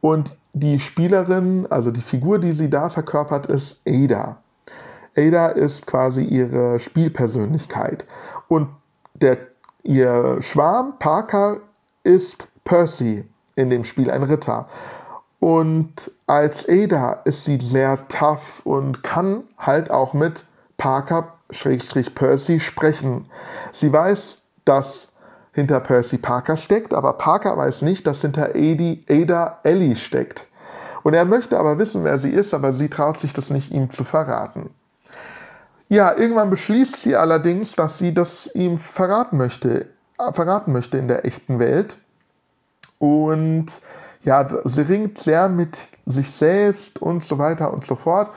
Und 0.00 0.36
die 0.52 0.78
Spielerin, 0.78 1.66
also 1.68 1.90
die 1.90 2.00
Figur, 2.00 2.38
die 2.38 2.52
sie 2.52 2.70
da 2.70 2.88
verkörpert, 2.88 3.46
ist 3.46 3.80
Ada. 3.86 4.38
Ada 5.16 5.48
ist 5.48 5.86
quasi 5.86 6.24
ihre 6.24 6.78
Spielpersönlichkeit. 6.78 8.06
Und 8.48 8.68
der, 9.14 9.38
ihr 9.82 10.40
Schwarm, 10.40 10.98
Parker, 10.98 11.60
ist 12.02 12.48
Percy 12.64 13.24
in 13.56 13.70
dem 13.70 13.84
Spiel 13.84 14.10
ein 14.10 14.22
Ritter. 14.22 14.68
Und 15.40 16.10
als 16.26 16.66
Ada 16.68 17.20
ist 17.24 17.44
sie 17.44 17.58
sehr 17.60 18.08
tough 18.08 18.62
und 18.64 19.02
kann 19.02 19.44
halt 19.58 19.90
auch 19.90 20.14
mit 20.14 20.44
Parker-Percy 20.78 22.60
sprechen. 22.60 23.24
Sie 23.70 23.92
weiß, 23.92 24.38
dass 24.64 25.08
hinter 25.52 25.80
Percy 25.80 26.18
Parker 26.18 26.56
steckt, 26.56 26.94
aber 26.94 27.12
Parker 27.14 27.56
weiß 27.56 27.82
nicht, 27.82 28.06
dass 28.06 28.22
hinter 28.22 28.50
Adi, 28.54 29.04
Ada 29.08 29.60
Ellie 29.62 29.96
steckt. 29.96 30.48
Und 31.02 31.14
er 31.14 31.26
möchte 31.26 31.58
aber 31.58 31.78
wissen, 31.78 32.02
wer 32.04 32.18
sie 32.18 32.30
ist, 32.30 32.54
aber 32.54 32.72
sie 32.72 32.88
traut 32.88 33.20
sich 33.20 33.32
das 33.32 33.50
nicht, 33.50 33.70
ihm 33.70 33.90
zu 33.90 34.04
verraten. 34.04 34.70
Ja, 35.88 36.16
irgendwann 36.16 36.50
beschließt 36.50 36.96
sie 36.96 37.14
allerdings, 37.14 37.76
dass 37.76 37.98
sie 37.98 38.14
das 38.14 38.50
ihm 38.54 38.78
verraten 38.78 39.36
möchte, 39.36 39.86
äh, 40.18 40.32
verraten 40.32 40.72
möchte 40.72 40.96
in 40.96 41.08
der 41.08 41.24
echten 41.26 41.58
Welt. 41.58 41.98
Und 43.04 43.66
ja, 44.22 44.48
sie 44.64 44.80
ringt 44.80 45.18
sehr 45.18 45.50
mit 45.50 45.76
sich 46.06 46.30
selbst 46.30 47.02
und 47.02 47.22
so 47.22 47.38
weiter 47.38 47.70
und 47.70 47.84
so 47.84 47.96
fort 47.96 48.30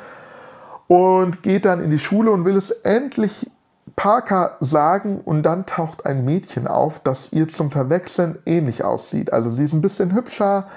und 0.88 1.42
geht 1.42 1.64
dann 1.64 1.82
in 1.82 1.90
die 1.90 2.00
Schule 2.00 2.32
und 2.32 2.44
will 2.44 2.58
es 2.58 2.72
endlich 2.72 3.50
Parker 3.96 4.58
sagen 4.60 5.22
und 5.24 5.44
dann 5.44 5.66
taucht 5.66 6.06
ein 6.06 6.26
Mädchen 6.26 6.68
auf, 6.68 7.00
das 7.00 7.32
ihr 7.32 7.48
zum 7.48 7.72
Verwechseln 7.72 8.40
ähnlich 8.46 8.84
aussieht. 8.84 9.32
Also 9.32 9.50
sie 9.50 9.64
ist 9.64 9.74
ein 9.74 9.80
bisschen 9.80 10.14
hübscher, 10.14 10.68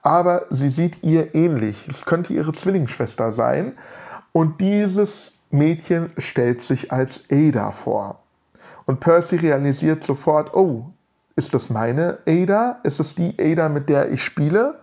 aber 0.00 0.46
sie 0.48 0.70
sieht 0.70 1.04
ihr 1.04 1.34
ähnlich. 1.34 1.86
Es 1.86 2.06
könnte 2.06 2.32
ihre 2.32 2.52
Zwillingsschwester 2.52 3.34
sein 3.34 3.74
und 4.32 4.62
dieses 4.62 5.32
Mädchen 5.50 6.10
stellt 6.16 6.62
sich 6.62 6.90
als 6.90 7.24
Ada 7.30 7.72
vor. 7.72 8.20
Und 8.86 9.00
Percy 9.00 9.36
realisiert 9.36 10.02
sofort, 10.02 10.54
oh, 10.54 10.93
ist 11.36 11.54
das 11.54 11.70
meine 11.70 12.18
Ada? 12.26 12.78
Ist 12.82 13.00
es 13.00 13.14
die 13.14 13.34
Ada, 13.40 13.68
mit 13.68 13.88
der 13.88 14.10
ich 14.10 14.22
spiele? 14.22 14.78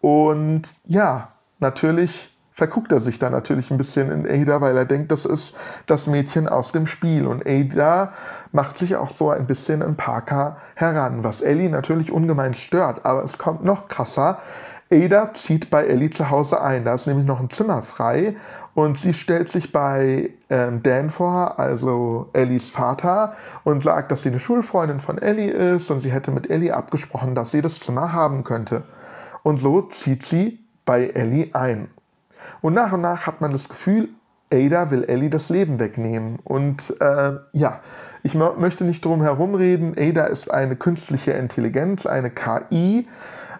Und 0.00 0.62
ja, 0.84 1.32
natürlich 1.58 2.30
verguckt 2.54 2.92
er 2.92 3.00
sich 3.00 3.18
da 3.18 3.30
natürlich 3.30 3.70
ein 3.70 3.78
bisschen 3.78 4.10
in 4.10 4.28
Ada, 4.28 4.60
weil 4.60 4.76
er 4.76 4.84
denkt, 4.84 5.10
das 5.10 5.24
ist 5.24 5.54
das 5.86 6.06
Mädchen 6.06 6.48
aus 6.48 6.70
dem 6.70 6.86
Spiel. 6.86 7.26
Und 7.26 7.48
Ada 7.48 8.12
macht 8.52 8.78
sich 8.78 8.94
auch 8.96 9.10
so 9.10 9.30
ein 9.30 9.46
bisschen 9.46 9.82
an 9.82 9.96
Parker 9.96 10.58
heran, 10.76 11.24
was 11.24 11.40
Ellie 11.40 11.68
natürlich 11.68 12.12
ungemein 12.12 12.54
stört. 12.54 13.04
Aber 13.04 13.24
es 13.24 13.38
kommt 13.38 13.64
noch 13.64 13.88
krasser. 13.88 14.38
Ada 14.92 15.34
zieht 15.34 15.70
bei 15.70 15.84
Ellie 15.84 16.10
zu 16.10 16.30
Hause 16.30 16.60
ein. 16.60 16.84
Da 16.84 16.94
ist 16.94 17.06
nämlich 17.06 17.26
noch 17.26 17.40
ein 17.40 17.50
Zimmer 17.50 17.82
frei 17.82 18.36
und 18.74 18.98
sie 18.98 19.14
stellt 19.14 19.48
sich 19.48 19.70
bei 19.72 20.30
ähm, 20.50 20.82
Dan 20.82 21.10
vor, 21.10 21.58
also 21.58 22.28
Ellies 22.32 22.70
Vater, 22.70 23.36
und 23.62 23.82
sagt, 23.82 24.10
dass 24.10 24.22
sie 24.22 24.30
eine 24.30 24.40
Schulfreundin 24.40 25.00
von 25.00 25.18
Ellie 25.18 25.50
ist 25.50 25.90
und 25.90 26.02
sie 26.02 26.10
hätte 26.10 26.32
mit 26.32 26.50
Ellie 26.50 26.74
abgesprochen, 26.74 27.34
dass 27.34 27.52
sie 27.52 27.60
das 27.60 27.78
Zimmer 27.78 28.12
haben 28.12 28.42
könnte. 28.42 28.82
Und 29.42 29.58
so 29.58 29.82
zieht 29.82 30.24
sie 30.24 30.58
bei 30.84 31.06
Ellie 31.06 31.54
ein. 31.54 31.88
Und 32.60 32.74
nach 32.74 32.92
und 32.92 33.00
nach 33.00 33.26
hat 33.26 33.40
man 33.40 33.52
das 33.52 33.68
Gefühl, 33.68 34.08
Ada 34.52 34.90
will 34.90 35.04
Ellie 35.04 35.30
das 35.30 35.48
Leben 35.50 35.78
wegnehmen. 35.78 36.38
Und 36.42 36.94
äh, 37.00 37.32
ja, 37.52 37.80
ich 38.22 38.34
möchte 38.34 38.84
nicht 38.84 39.04
drum 39.04 39.22
herum 39.22 39.54
reden. 39.54 39.94
Ada 39.96 40.24
ist 40.24 40.50
eine 40.50 40.76
künstliche 40.76 41.32
Intelligenz, 41.32 42.06
eine 42.06 42.30
KI, 42.30 43.06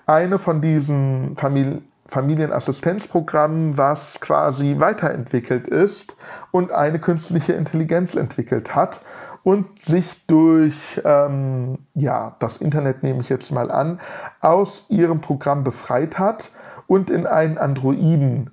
eine 0.07 0.39
von 0.39 0.61
diesen 0.61 1.37
Familien 1.37 1.87
Familienassistenzprogramm, 2.07 3.77
was 3.77 4.21
quasi 4.21 4.77
weiterentwickelt 4.79 5.67
ist 5.67 6.17
und 6.51 6.73
eine 6.73 6.99
künstliche 6.99 7.55
Intelligenz 7.55 8.15
entwickelt 8.15 8.75
hat 8.75 9.01
und 9.43 9.81
sich 9.81 10.27
durch 10.27 11.01
ähm, 11.05 11.79
ja, 11.95 12.37
das 12.39 12.59
Internet 12.59 13.03
nehme 13.03 13.21
ich 13.21 13.29
jetzt 13.29 13.53
mal 13.53 13.71
an, 13.71 14.01
aus 14.41 14.85
ihrem 14.89 15.21
Programm 15.21 15.65
befreit 15.65 16.19
hat 16.19 16.51
und 16.87 17.11
in 17.11 17.27
einen 17.27 17.59
Androiden 17.59 18.51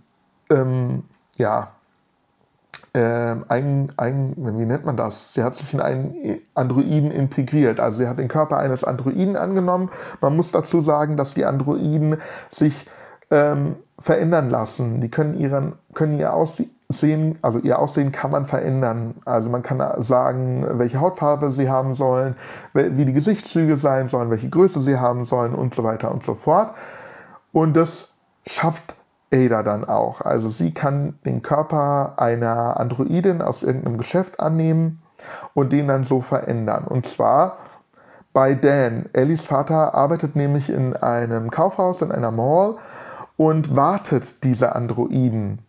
ähm, 0.49 1.03
ja, 1.37 1.71
äh, 2.93 3.35
ein, 3.47 3.89
ein, 3.95 4.33
wie 4.35 4.65
nennt 4.65 4.85
man 4.85 4.97
das? 4.97 5.33
Sie 5.33 5.43
hat 5.43 5.55
sich 5.55 5.73
in 5.73 5.79
einen 5.79 6.41
Androiden 6.55 7.09
integriert. 7.09 7.79
Also 7.79 7.99
sie 7.99 8.07
hat 8.07 8.19
den 8.19 8.27
Körper 8.27 8.57
eines 8.57 8.83
Androiden 8.83 9.37
angenommen. 9.37 9.89
Man 10.19 10.35
muss 10.35 10.51
dazu 10.51 10.81
sagen, 10.81 11.15
dass 11.15 11.33
die 11.33 11.45
Androiden 11.45 12.17
sich 12.49 12.85
ähm, 13.31 13.77
verändern 13.97 14.49
lassen. 14.49 14.99
Die 14.99 15.09
können, 15.09 15.33
ihren, 15.33 15.73
können 15.93 16.19
ihr 16.19 16.33
Aussehen, 16.33 17.37
also 17.41 17.59
ihr 17.59 17.79
Aussehen 17.79 18.11
kann 18.11 18.31
man 18.31 18.45
verändern. 18.45 19.15
Also 19.25 19.49
man 19.49 19.63
kann 19.63 19.81
sagen, 20.01 20.65
welche 20.73 20.99
Hautfarbe 20.99 21.51
sie 21.51 21.69
haben 21.69 21.93
sollen, 21.93 22.35
wie 22.73 23.05
die 23.05 23.13
Gesichtszüge 23.13 23.77
sein 23.77 24.07
sollen, 24.07 24.29
welche 24.29 24.49
Größe 24.49 24.81
sie 24.81 24.99
haben 24.99 25.25
sollen 25.25 25.55
und 25.55 25.73
so 25.73 25.83
weiter 25.83 26.11
und 26.11 26.23
so 26.23 26.35
fort. 26.35 26.75
Und 27.51 27.75
das 27.75 28.09
schafft 28.45 28.95
Ada 29.33 29.63
dann 29.63 29.85
auch. 29.85 30.21
Also 30.21 30.49
sie 30.49 30.73
kann 30.73 31.19
den 31.25 31.41
Körper 31.41 32.13
einer 32.17 32.79
Androidin 32.79 33.41
aus 33.41 33.63
irgendeinem 33.63 33.97
Geschäft 33.97 34.39
annehmen 34.39 35.01
und 35.53 35.71
den 35.71 35.87
dann 35.87 36.03
so 36.03 36.21
verändern. 36.21 36.85
Und 36.85 37.05
zwar 37.05 37.57
bei 38.33 38.55
Dan. 38.55 39.05
Ellies 39.13 39.45
Vater 39.45 39.93
arbeitet 39.93 40.35
nämlich 40.35 40.69
in 40.69 40.95
einem 40.95 41.51
Kaufhaus, 41.51 42.01
in 42.01 42.11
einer 42.11 42.31
Mall 42.31 42.75
und 43.37 43.75
wartet 43.75 44.43
diese 44.43 44.75
Androiden 44.75 45.59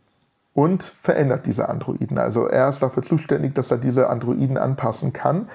und 0.55 0.83
verändert 0.83 1.47
diese 1.47 1.69
Androiden. 1.69 2.19
Also 2.19 2.47
er 2.47 2.69
ist 2.69 2.83
dafür 2.83 3.03
zuständig, 3.03 3.55
dass 3.55 3.71
er 3.71 3.79
diese 3.79 4.11
Androiden 4.11 4.59
anpassen 4.59 5.13
kann. 5.13 5.49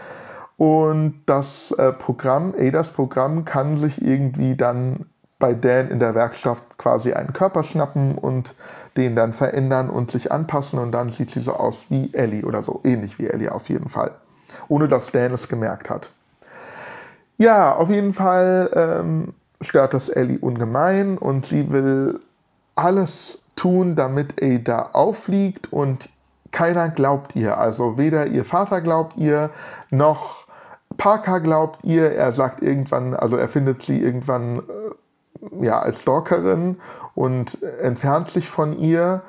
Und 0.58 1.22
das 1.28 1.72
äh, 1.72 1.94
Programm, 1.94 2.54
ADAS 2.58 2.92
Programm, 2.92 3.46
kann 3.46 3.78
sich 3.78 4.02
irgendwie 4.02 4.56
dann 4.56 5.06
bei 5.40 5.54
Dan 5.54 5.90
in 5.90 6.00
der 6.00 6.16
Werkstatt 6.16 6.64
quasi 6.78 7.14
einen 7.14 7.32
Körper 7.32 7.62
schnappen 7.62 8.18
und 8.18 8.56
den 8.98 9.16
dann 9.16 9.34
verändern 9.34 9.92
und 9.92 10.10
sich 10.10 10.32
anpassen 10.32 10.80
und 10.80 10.92
dann 10.92 11.10
sieht 11.10 11.30
sie 11.30 11.42
so 11.42 11.54
aus 11.54 11.92
wie 11.92 12.12
Ellie 12.14 12.44
oder 12.44 12.64
so, 12.64 12.82
ähnlich 12.84 13.20
wie 13.20 13.28
Ellie 13.28 13.52
auf 13.52 13.70
jeden 13.70 13.88
Fall. 13.88 14.12
Ohne 14.68 14.88
dass 14.88 15.12
Dan 15.12 15.34
es 15.34 15.48
gemerkt 15.48 15.92
hat. 15.92 16.12
Ja, 17.38 17.76
auf 17.76 17.92
jeden 17.92 18.14
Fall 18.14 18.72
ähm, 18.74 19.36
stört 19.62 19.94
das 19.94 20.10
Ellie 20.10 20.40
ungemein 20.40 21.18
und 21.18 21.46
sie 21.46 21.72
will 21.72 22.20
alles 22.76 23.40
tun, 23.56 23.96
damit 23.96 24.42
Ada 24.42 24.90
auffliegt 24.94 25.74
und 25.74 26.10
keiner 26.52 26.90
glaubt 26.90 27.36
ihr. 27.36 27.58
Also 27.58 27.98
weder 27.98 28.28
ihr 28.28 28.46
Vater 28.46 28.82
glaubt 28.82 29.18
ihr, 29.18 29.50
noch 29.90 30.48
Parker 30.98 31.40
glaubt 31.40 31.84
ihr. 31.84 32.14
Er 32.14 32.32
sagt 32.32 32.62
irgendwann, 32.62 33.14
also 33.14 33.38
er 33.38 33.50
findet 33.50 33.82
sie 33.82 34.02
irgendwann 34.02 34.60
äh, 34.60 35.66
ja, 35.66 35.80
als 35.80 36.02
Stalkerin 36.02 36.78
und 37.16 37.62
entfernt 37.82 38.30
sich 38.30 38.50
von 38.50 38.78
ihr 38.78 39.22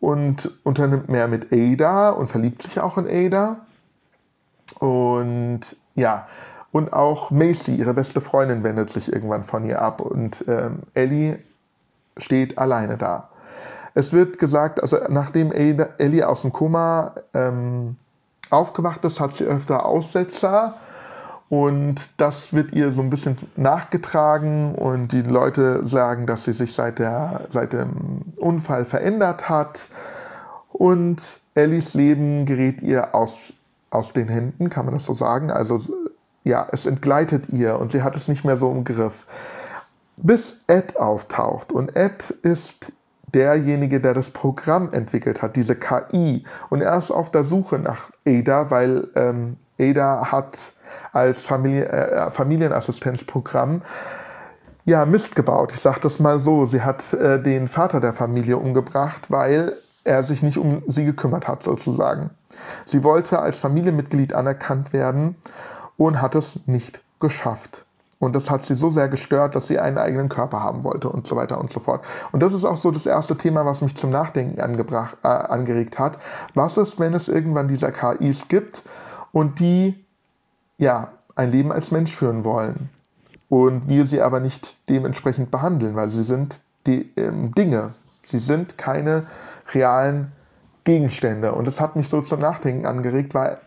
und 0.00 0.50
unternimmt 0.64 1.08
mehr 1.08 1.28
mit 1.28 1.52
Ada 1.52 2.10
und 2.10 2.28
verliebt 2.28 2.62
sich 2.62 2.80
auch 2.80 2.98
in 2.98 3.06
Ada. 3.08 3.58
Und 4.78 5.60
ja, 5.94 6.26
und 6.72 6.92
auch 6.92 7.30
Macy, 7.30 7.76
ihre 7.76 7.94
beste 7.94 8.20
Freundin, 8.20 8.64
wendet 8.64 8.90
sich 8.90 9.12
irgendwann 9.12 9.44
von 9.44 9.64
ihr 9.64 9.80
ab 9.80 10.00
und 10.00 10.44
ähm, 10.48 10.80
Ellie 10.94 11.38
steht 12.16 12.58
alleine 12.58 12.96
da. 12.96 13.30
Es 13.94 14.12
wird 14.12 14.38
gesagt, 14.38 14.82
also 14.82 14.98
nachdem 15.08 15.52
Ellie 15.52 16.28
aus 16.28 16.42
dem 16.42 16.52
Koma 16.52 17.14
ähm, 17.32 17.96
aufgewacht 18.50 19.04
ist, 19.04 19.20
hat 19.20 19.32
sie 19.32 19.44
öfter 19.44 19.86
Aussetzer 19.86 20.74
und 21.48 22.10
das 22.16 22.52
wird 22.52 22.72
ihr 22.72 22.92
so 22.92 23.00
ein 23.00 23.10
bisschen 23.10 23.36
nachgetragen 23.56 24.74
und 24.74 25.12
die 25.12 25.22
Leute 25.22 25.86
sagen, 25.86 26.26
dass 26.26 26.44
sie 26.44 26.52
sich 26.52 26.74
seit, 26.74 26.98
der, 26.98 27.42
seit 27.48 27.72
dem 27.72 28.22
Unfall 28.36 28.84
verändert 28.84 29.48
hat 29.48 29.88
und 30.72 31.38
Ellies 31.54 31.94
Leben 31.94 32.44
gerät 32.44 32.82
ihr 32.82 33.14
aus, 33.14 33.54
aus 33.88 34.12
den 34.12 34.28
Händen, 34.28 34.68
kann 34.68 34.84
man 34.84 34.94
das 34.94 35.06
so 35.06 35.14
sagen. 35.14 35.50
Also 35.50 35.80
ja, 36.46 36.66
es 36.70 36.86
entgleitet 36.86 37.48
ihr 37.48 37.78
und 37.78 37.90
sie 37.90 38.02
hat 38.02 38.16
es 38.16 38.28
nicht 38.28 38.44
mehr 38.44 38.56
so 38.56 38.70
im 38.70 38.84
Griff. 38.84 39.26
Bis 40.16 40.60
Ed 40.68 40.96
auftaucht 40.96 41.72
und 41.72 41.96
Ed 41.96 42.30
ist 42.30 42.92
derjenige, 43.34 43.98
der 43.98 44.14
das 44.14 44.30
Programm 44.30 44.90
entwickelt 44.92 45.42
hat, 45.42 45.56
diese 45.56 45.74
KI. 45.74 46.44
Und 46.70 46.82
er 46.82 46.96
ist 46.96 47.10
auf 47.10 47.30
der 47.32 47.42
Suche 47.42 47.80
nach 47.80 48.10
Ada, 48.24 48.70
weil 48.70 49.08
ähm, 49.16 49.56
Ada 49.78 50.30
hat 50.30 50.72
als 51.12 51.44
Familie, 51.44 51.86
äh, 51.88 52.30
Familienassistenzprogramm 52.30 53.82
ja, 54.84 55.04
Mist 55.04 55.34
gebaut. 55.34 55.72
Ich 55.72 55.80
sage 55.80 55.98
das 56.00 56.20
mal 56.20 56.38
so. 56.38 56.64
Sie 56.64 56.80
hat 56.80 57.12
äh, 57.12 57.42
den 57.42 57.66
Vater 57.66 57.98
der 57.98 58.12
Familie 58.12 58.56
umgebracht, 58.56 59.32
weil 59.32 59.76
er 60.04 60.22
sich 60.22 60.44
nicht 60.44 60.58
um 60.58 60.84
sie 60.86 61.04
gekümmert 61.04 61.48
hat, 61.48 61.64
sozusagen. 61.64 62.30
Sie 62.86 63.02
wollte 63.02 63.40
als 63.40 63.58
Familienmitglied 63.58 64.32
anerkannt 64.32 64.92
werden 64.92 65.34
und 65.96 66.20
hat 66.20 66.34
es 66.34 66.60
nicht 66.66 67.02
geschafft. 67.20 67.84
Und 68.18 68.34
das 68.34 68.50
hat 68.50 68.64
sie 68.64 68.74
so 68.74 68.90
sehr 68.90 69.08
gestört, 69.08 69.54
dass 69.54 69.68
sie 69.68 69.78
einen 69.78 69.98
eigenen 69.98 70.28
Körper 70.30 70.60
haben 70.60 70.84
wollte 70.84 71.08
und 71.10 71.26
so 71.26 71.36
weiter 71.36 71.60
und 71.60 71.70
so 71.70 71.80
fort. 71.80 72.02
Und 72.32 72.42
das 72.42 72.54
ist 72.54 72.64
auch 72.64 72.78
so 72.78 72.90
das 72.90 73.04
erste 73.04 73.36
Thema, 73.36 73.66
was 73.66 73.82
mich 73.82 73.94
zum 73.94 74.10
Nachdenken 74.10 74.58
äh, 74.58 75.26
angeregt 75.26 75.98
hat. 75.98 76.18
Was 76.54 76.78
ist, 76.78 76.98
wenn 76.98 77.12
es 77.12 77.28
irgendwann 77.28 77.68
dieser 77.68 77.92
KIs 77.92 78.48
gibt 78.48 78.84
und 79.32 79.60
die 79.60 80.02
ja 80.78 81.08
ein 81.34 81.52
Leben 81.52 81.72
als 81.72 81.90
Mensch 81.90 82.14
führen 82.14 82.44
wollen 82.44 82.88
und 83.50 83.88
wir 83.90 84.06
sie 84.06 84.22
aber 84.22 84.40
nicht 84.40 84.88
dementsprechend 84.88 85.50
behandeln, 85.50 85.94
weil 85.94 86.08
sie 86.08 86.24
sind 86.24 86.60
die, 86.86 87.12
ähm, 87.16 87.54
Dinge. 87.54 87.94
Sie 88.22 88.38
sind 88.38 88.78
keine 88.78 89.26
realen 89.74 90.32
Gegenstände. 90.84 91.52
Und 91.52 91.66
das 91.66 91.80
hat 91.80 91.96
mich 91.96 92.08
so 92.08 92.22
zum 92.22 92.40
Nachdenken 92.40 92.86
angeregt, 92.86 93.34
weil 93.34 93.58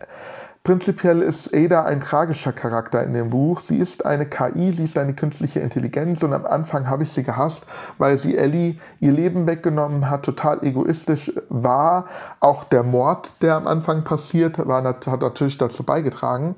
prinzipiell 0.62 1.22
ist 1.22 1.54
Ada 1.54 1.84
ein 1.84 2.00
tragischer 2.00 2.52
Charakter 2.52 3.02
in 3.02 3.12
dem 3.12 3.30
Buch. 3.30 3.60
Sie 3.60 3.78
ist 3.78 4.04
eine 4.04 4.26
KI, 4.26 4.72
sie 4.72 4.84
ist 4.84 4.98
eine 4.98 5.14
künstliche 5.14 5.60
Intelligenz 5.60 6.22
und 6.22 6.32
am 6.32 6.46
Anfang 6.46 6.88
habe 6.88 7.02
ich 7.02 7.10
sie 7.10 7.22
gehasst, 7.22 7.64
weil 7.98 8.18
sie 8.18 8.36
Ellie 8.36 8.78
ihr 9.00 9.12
Leben 9.12 9.48
weggenommen 9.48 10.10
hat, 10.10 10.24
total 10.24 10.64
egoistisch 10.64 11.32
war. 11.48 12.06
Auch 12.40 12.64
der 12.64 12.82
Mord, 12.82 13.42
der 13.42 13.56
am 13.56 13.66
Anfang 13.66 14.04
passiert, 14.04 14.58
war, 14.66 14.84
hat 14.84 15.06
natürlich 15.06 15.58
dazu 15.58 15.82
beigetragen. 15.82 16.54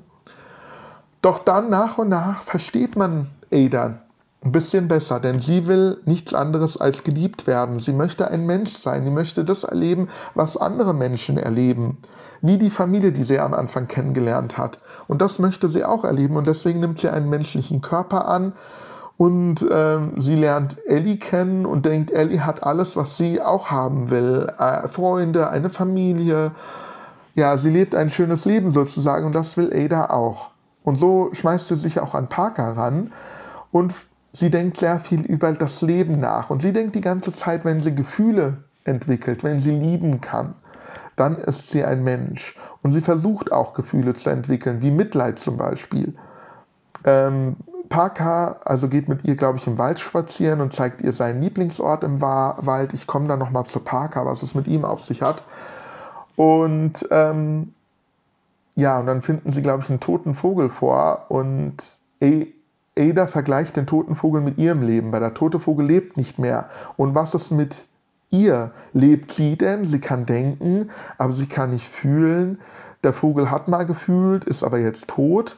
Doch 1.21 1.39
dann 1.39 1.69
nach 1.69 1.97
und 1.97 2.09
nach 2.09 2.43
versteht 2.43 2.95
man 2.95 3.29
Ada 3.51 3.99
ein 4.43 4.51
bisschen 4.51 4.87
besser, 4.87 5.19
denn 5.19 5.39
sie 5.39 5.67
will 5.67 6.01
nichts 6.05 6.33
anderes 6.33 6.75
als 6.75 7.03
geliebt 7.03 7.47
werden. 7.47 7.79
Sie 7.79 7.93
möchte 7.93 8.29
ein 8.29 8.45
Mensch 8.45 8.71
sein, 8.71 9.05
sie 9.05 9.11
möchte 9.11 9.45
das 9.45 9.63
erleben, 9.63 10.09
was 10.35 10.57
andere 10.57 10.93
Menschen 10.93 11.37
erleben, 11.37 11.97
wie 12.41 12.57
die 12.57 12.69
Familie, 12.69 13.13
die 13.13 13.23
sie 13.23 13.39
am 13.39 13.53
Anfang 13.53 13.87
kennengelernt 13.87 14.57
hat. 14.57 14.79
Und 15.07 15.21
das 15.21 15.39
möchte 15.39 15.69
sie 15.69 15.85
auch 15.85 16.03
erleben 16.03 16.35
und 16.35 16.47
deswegen 16.47 16.81
nimmt 16.81 16.99
sie 16.99 17.09
einen 17.09 17.29
menschlichen 17.29 17.79
Körper 17.79 18.27
an 18.27 18.53
und 19.15 19.61
äh, 19.61 19.99
sie 20.17 20.35
lernt 20.35 20.77
Ellie 20.87 21.17
kennen 21.17 21.65
und 21.65 21.85
denkt, 21.85 22.11
Ellie 22.11 22.45
hat 22.45 22.63
alles, 22.63 22.97
was 22.97 23.15
sie 23.15 23.41
auch 23.41 23.71
haben 23.71 24.09
will. 24.09 24.47
Äh, 24.57 24.89
Freunde, 24.89 25.49
eine 25.49 25.69
Familie. 25.69 26.51
Ja, 27.35 27.55
sie 27.57 27.69
lebt 27.69 27.95
ein 27.95 28.09
schönes 28.09 28.43
Leben 28.43 28.69
sozusagen 28.69 29.25
und 29.25 29.33
das 29.33 29.55
will 29.55 29.71
Ada 29.73 30.09
auch. 30.09 30.51
Und 30.83 30.97
so 30.97 31.29
schmeißt 31.31 31.69
sie 31.69 31.77
sich 31.77 32.01
auch 32.01 32.13
an 32.13 32.27
Parker 32.27 32.75
ran 32.75 33.13
und 33.71 33.93
sie 34.33 34.49
denkt 34.49 34.77
sehr 34.77 34.99
viel 34.99 35.21
über 35.21 35.51
das 35.53 35.81
Leben 35.81 36.19
nach 36.19 36.49
und 36.49 36.61
sie 36.61 36.73
denkt 36.73 36.95
die 36.95 37.01
ganze 37.01 37.31
Zeit, 37.31 37.63
wenn 37.63 37.79
sie 37.79 37.95
Gefühle 37.95 38.57
entwickelt, 38.83 39.43
wenn 39.43 39.59
sie 39.59 39.71
lieben 39.71 40.19
kann, 40.19 40.55
dann 41.15 41.37
ist 41.37 41.69
sie 41.69 41.85
ein 41.85 42.03
Mensch. 42.03 42.57
Und 42.81 42.91
sie 42.91 43.01
versucht 43.01 43.51
auch 43.51 43.73
Gefühle 43.73 44.13
zu 44.13 44.29
entwickeln, 44.29 44.81
wie 44.81 44.91
Mitleid 44.91 45.39
zum 45.39 45.55
Beispiel. 45.57 46.15
Ähm, 47.05 47.55
Parker 47.89 48.59
also 48.65 48.87
geht 48.87 49.07
mit 49.07 49.23
ihr, 49.23 49.35
glaube 49.35 49.59
ich, 49.59 49.67
im 49.67 49.77
Wald 49.77 49.99
spazieren 49.99 50.61
und 50.61 50.73
zeigt 50.73 51.01
ihr 51.01 51.13
seinen 51.13 51.41
Lieblingsort 51.41 52.03
im 52.03 52.19
Wald. 52.19 52.93
Ich 52.93 53.05
komme 53.05 53.27
dann 53.27 53.39
nochmal 53.39 53.65
zu 53.65 53.79
Parker, 53.79 54.25
was 54.25 54.41
es 54.41 54.55
mit 54.55 54.67
ihm 54.67 54.83
auf 54.83 55.03
sich 55.03 55.21
hat. 55.21 55.45
Und 56.35 57.07
ähm, 57.11 57.73
ja, 58.75 58.99
und 58.99 59.05
dann 59.05 59.21
finden 59.21 59.51
sie, 59.51 59.61
glaube 59.61 59.83
ich, 59.83 59.89
einen 59.89 59.99
toten 59.99 60.33
Vogel 60.33 60.69
vor 60.69 61.25
und 61.29 61.75
Ada 62.97 63.27
vergleicht 63.27 63.75
den 63.75 63.87
toten 63.87 64.15
Vogel 64.15 64.41
mit 64.41 64.57
ihrem 64.57 64.81
Leben, 64.81 65.11
weil 65.11 65.19
der 65.19 65.33
tote 65.33 65.59
Vogel 65.59 65.85
lebt 65.85 66.17
nicht 66.17 66.37
mehr. 66.37 66.69
Und 66.95 67.15
was 67.15 67.33
ist 67.33 67.51
mit 67.51 67.85
ihr? 68.29 68.71
Lebt 68.93 69.31
sie 69.31 69.57
denn? 69.57 69.83
Sie 69.83 69.99
kann 69.99 70.25
denken, 70.25 70.89
aber 71.17 71.33
sie 71.33 71.47
kann 71.47 71.71
nicht 71.71 71.87
fühlen. 71.87 72.59
Der 73.03 73.13
Vogel 73.13 73.51
hat 73.51 73.67
mal 73.67 73.85
gefühlt, 73.85 74.45
ist 74.45 74.63
aber 74.63 74.79
jetzt 74.79 75.07
tot. 75.07 75.57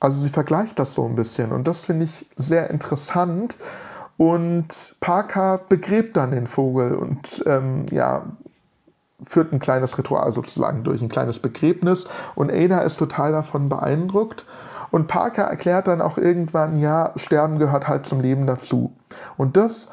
Also 0.00 0.20
sie 0.20 0.28
vergleicht 0.28 0.78
das 0.78 0.94
so 0.94 1.04
ein 1.06 1.14
bisschen 1.14 1.52
und 1.52 1.66
das 1.66 1.84
finde 1.84 2.04
ich 2.04 2.26
sehr 2.36 2.70
interessant. 2.70 3.56
Und 4.18 4.96
Parker 5.00 5.60
begräbt 5.68 6.16
dann 6.16 6.30
den 6.30 6.46
Vogel 6.46 6.94
und 6.94 7.44
ähm, 7.46 7.86
ja, 7.90 8.24
führt 9.22 9.52
ein 9.52 9.58
kleines 9.58 9.96
Ritual 9.98 10.30
sozusagen 10.32 10.84
durch, 10.84 11.02
ein 11.02 11.08
kleines 11.08 11.38
Begräbnis. 11.38 12.06
Und 12.34 12.52
Ada 12.52 12.80
ist 12.80 12.96
total 12.98 13.32
davon 13.32 13.68
beeindruckt. 13.68 14.44
Und 14.90 15.06
Parker 15.06 15.44
erklärt 15.44 15.88
dann 15.88 16.00
auch 16.00 16.18
irgendwann, 16.18 16.76
ja, 16.76 17.12
Sterben 17.16 17.58
gehört 17.58 17.88
halt 17.88 18.06
zum 18.06 18.20
Leben 18.20 18.46
dazu. 18.46 18.92
Und 19.36 19.56
das 19.56 19.88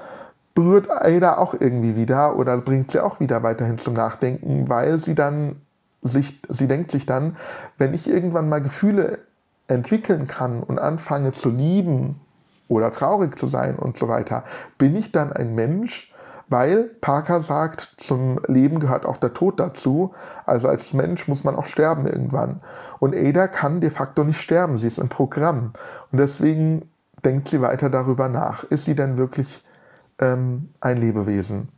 berührt 0.53 0.89
Ada 0.89 1.37
auch 1.37 1.53
irgendwie 1.53 1.95
wieder 1.95 2.37
oder 2.37 2.57
bringt 2.57 2.91
sie 2.91 2.99
auch 2.99 3.19
wieder 3.19 3.43
weiterhin 3.43 3.77
zum 3.77 3.93
Nachdenken, 3.93 4.69
weil 4.69 4.99
sie 4.99 5.15
dann 5.15 5.55
sich, 6.01 6.39
sie 6.49 6.67
denkt 6.67 6.91
sich 6.91 7.05
dann, 7.05 7.37
wenn 7.77 7.93
ich 7.93 8.09
irgendwann 8.09 8.49
mal 8.49 8.61
Gefühle 8.61 9.19
entwickeln 9.67 10.27
kann 10.27 10.61
und 10.61 10.79
anfange 10.79 11.31
zu 11.31 11.49
lieben 11.49 12.19
oder 12.67 12.91
traurig 12.91 13.37
zu 13.37 13.47
sein 13.47 13.77
und 13.77 13.97
so 13.97 14.07
weiter, 14.07 14.43
bin 14.77 14.95
ich 14.95 15.11
dann 15.11 15.31
ein 15.33 15.55
Mensch, 15.55 16.12
weil 16.49 16.83
Parker 17.01 17.41
sagt, 17.41 17.93
zum 17.97 18.39
Leben 18.47 18.79
gehört 18.79 19.05
auch 19.05 19.17
der 19.17 19.33
Tod 19.33 19.59
dazu. 19.59 20.13
Also 20.45 20.67
als 20.67 20.93
Mensch 20.93 21.27
muss 21.27 21.43
man 21.43 21.55
auch 21.55 21.65
sterben 21.65 22.05
irgendwann. 22.05 22.61
Und 22.99 23.15
Ada 23.15 23.47
kann 23.47 23.81
de 23.81 23.89
facto 23.89 24.23
nicht 24.23 24.41
sterben, 24.41 24.77
sie 24.77 24.87
ist 24.87 24.99
ein 24.99 25.09
Programm. 25.09 25.73
Und 26.11 26.19
deswegen 26.19 26.89
denkt 27.23 27.47
sie 27.47 27.61
weiter 27.61 27.89
darüber 27.89 28.27
nach. 28.27 28.63
Ist 28.65 28.85
sie 28.85 28.95
denn 28.95 29.17
wirklich 29.17 29.63
ähm, 30.19 30.69
ein 30.81 30.97
Lebewesen? 30.97 31.69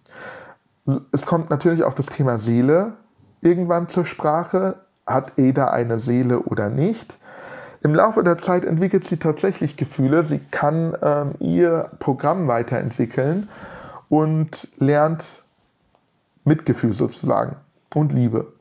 Es 1.12 1.26
kommt 1.26 1.50
natürlich 1.50 1.84
auch 1.84 1.94
das 1.94 2.08
Thema 2.08 2.40
Seele 2.40 2.94
irgendwann 3.42 3.88
zur 3.88 4.06
Sprache. 4.06 4.76
Hat 5.06 5.34
Ada 5.40 5.70
eine 5.70 6.00
Seele 6.00 6.40
oder 6.40 6.70
nicht? 6.70 7.18
Im 7.82 7.94
Laufe 7.94 8.24
der 8.24 8.38
Zeit 8.38 8.66
entwickelt 8.66 9.04
sie 9.04 9.18
tatsächlich 9.18 9.78
Gefühle. 9.78 10.24
Sie 10.24 10.40
kann 10.40 10.98
ähm, 11.04 11.36
ihr 11.40 11.92
Programm 12.00 12.48
weiterentwickeln 12.48 13.48
und 14.10 14.70
lernt 14.78 15.44
Mitgefühl 16.44 16.94
sozusagen 16.94 17.58
und 17.94 18.14
Liebe. 18.14 18.54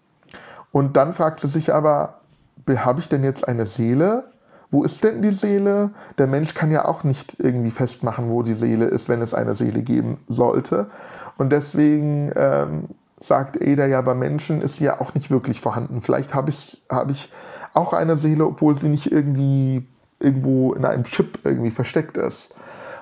Und 0.73 0.97
dann 0.97 1.13
fragt 1.13 1.41
sie 1.41 1.49
sich 1.49 1.73
aber, 1.73 2.21
habe 2.69 3.01
ich 3.01 3.09
denn 3.09 3.23
jetzt 3.23 3.47
eine 3.47 3.67
Seele? 3.67 4.25
Wo 4.71 4.83
ist 4.83 5.05
denn 5.05 5.23
die 5.23 5.33
Seele? 5.33 5.91
Der 6.19 6.27
Mensch 6.27 6.55
kann 6.55 6.71
ja 6.71 6.85
auch 6.85 7.05
nicht 7.05 7.37
irgendwie 7.39 7.71
festmachen, 7.71 8.29
wo 8.29 8.43
die 8.43 8.55
Seele 8.55 8.87
ist, 8.87 9.09
wenn 9.09 9.23
es 9.23 9.35
eine 9.35 9.55
Seele 9.55 9.83
geben 9.83 10.19
sollte. 10.27 10.89
Und 11.37 11.53
deswegen 11.53 12.33
ähm, 12.35 12.89
sagt 13.21 13.63
Ada 13.63 13.87
ja, 13.87 14.01
bei 14.03 14.15
Menschen 14.15 14.61
ist 14.61 14.79
sie 14.79 14.85
ja 14.85 15.01
auch 15.01 15.15
nicht 15.15 15.31
wirklich 15.31 15.61
vorhanden. 15.61 16.01
Vielleicht 16.01 16.35
habe 16.35 16.51
ich, 16.51 16.83
hab 16.89 17.11
ich 17.11 17.31
auch 17.73 17.93
eine 17.93 18.17
Seele, 18.17 18.47
obwohl 18.47 18.75
sie 18.75 18.89
nicht 18.89 19.13
irgendwie 19.13 19.87
irgendwo 20.19 20.73
in 20.73 20.85
einem 20.85 21.05
Chip 21.05 21.41
irgendwie 21.45 21.71
versteckt 21.71 22.17
ist. 22.17 22.55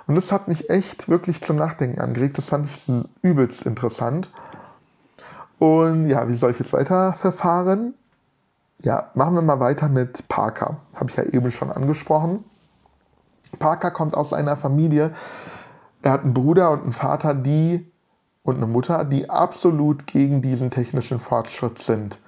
Und 0.07 0.15
das 0.15 0.33
hat 0.33 0.49
mich 0.49 0.69
echt 0.71 1.09
wirklich 1.09 1.43
zum 1.43 1.57
Nachdenken 1.57 2.01
angeregt. 2.01 2.39
Das 2.39 2.49
fand 2.49 2.67
ich 2.67 2.87
übelst 3.23 3.63
interessant. 3.63 4.31
Und 5.59 6.09
ja, 6.09 6.29
wie 6.29 6.35
soll 6.35 6.51
ich 6.51 6.59
jetzt 6.59 6.73
weiter 6.73 7.13
verfahren? 7.13 7.95
Ja, 8.81 9.11
machen 9.15 9.35
wir 9.37 9.43
mal 9.43 9.61
weiter 9.61 9.89
mit 9.89 10.27
Parker. 10.29 10.79
Habe 10.97 11.11
ich 11.11 11.17
ja 11.17 11.23
eben 11.25 11.53
schon 11.53 11.71
angesprochen. 11.71 12.45
Parker 13.59 13.91
kommt 13.91 14.17
aus 14.17 14.33
einer 14.33 14.57
Familie. 14.57 15.13
Er 16.03 16.13
hat 16.13 16.25
einen 16.25 16.35
Bruder 16.35 16.73
und 16.73 16.83
einen 16.83 16.93
Vater, 16.93 17.35
die 17.35 17.87
und 18.43 18.57
eine 18.57 18.67
Mutter, 18.67 19.05
die 19.05 19.31
absolut 19.31 20.07
gegen 20.07 20.43
diesen 20.43 20.71
technischen 20.71 21.21
Fortschritt 21.21 21.79
sind. 21.79 22.19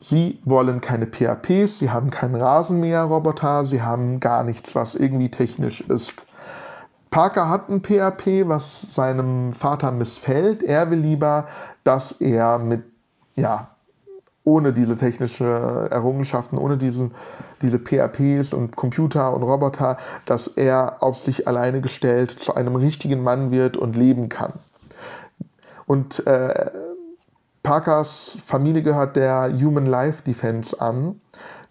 Sie 0.00 0.40
wollen 0.44 0.80
keine 0.80 1.06
PHPs, 1.06 1.78
sie 1.78 1.90
haben 1.90 2.10
keinen 2.10 2.36
Rasenmäherroboter, 2.36 3.64
sie 3.64 3.82
haben 3.82 4.20
gar 4.20 4.44
nichts, 4.44 4.74
was 4.74 4.94
irgendwie 4.94 5.30
technisch 5.30 5.80
ist. 5.82 6.26
Parker 7.10 7.48
hat 7.48 7.68
ein 7.68 7.82
PHP, 7.82 8.48
was 8.48 8.94
seinem 8.94 9.52
Vater 9.52 9.92
missfällt. 9.92 10.62
Er 10.62 10.90
will 10.90 10.98
lieber, 10.98 11.46
dass 11.84 12.12
er 12.12 12.58
mit, 12.58 12.82
ja, 13.36 13.68
ohne 14.44 14.72
diese 14.72 14.96
technischen 14.96 15.46
Errungenschaften, 15.46 16.56
ohne 16.56 16.76
diesen, 16.76 17.12
diese 17.62 17.78
PHPs 17.78 18.52
und 18.54 18.76
Computer 18.76 19.34
und 19.34 19.42
Roboter, 19.42 19.96
dass 20.24 20.46
er 20.46 21.02
auf 21.02 21.18
sich 21.18 21.48
alleine 21.48 21.80
gestellt 21.80 22.30
zu 22.30 22.54
einem 22.54 22.76
richtigen 22.76 23.22
Mann 23.22 23.50
wird 23.50 23.76
und 23.76 23.96
leben 23.96 24.28
kann. 24.28 24.52
Und 25.86 26.24
äh, 26.26 26.70
Parkers 27.62 28.38
Familie 28.46 28.82
gehört 28.82 29.16
der 29.16 29.52
Human 29.52 29.86
Life 29.86 30.22
Defense 30.22 30.80
an, 30.80 31.20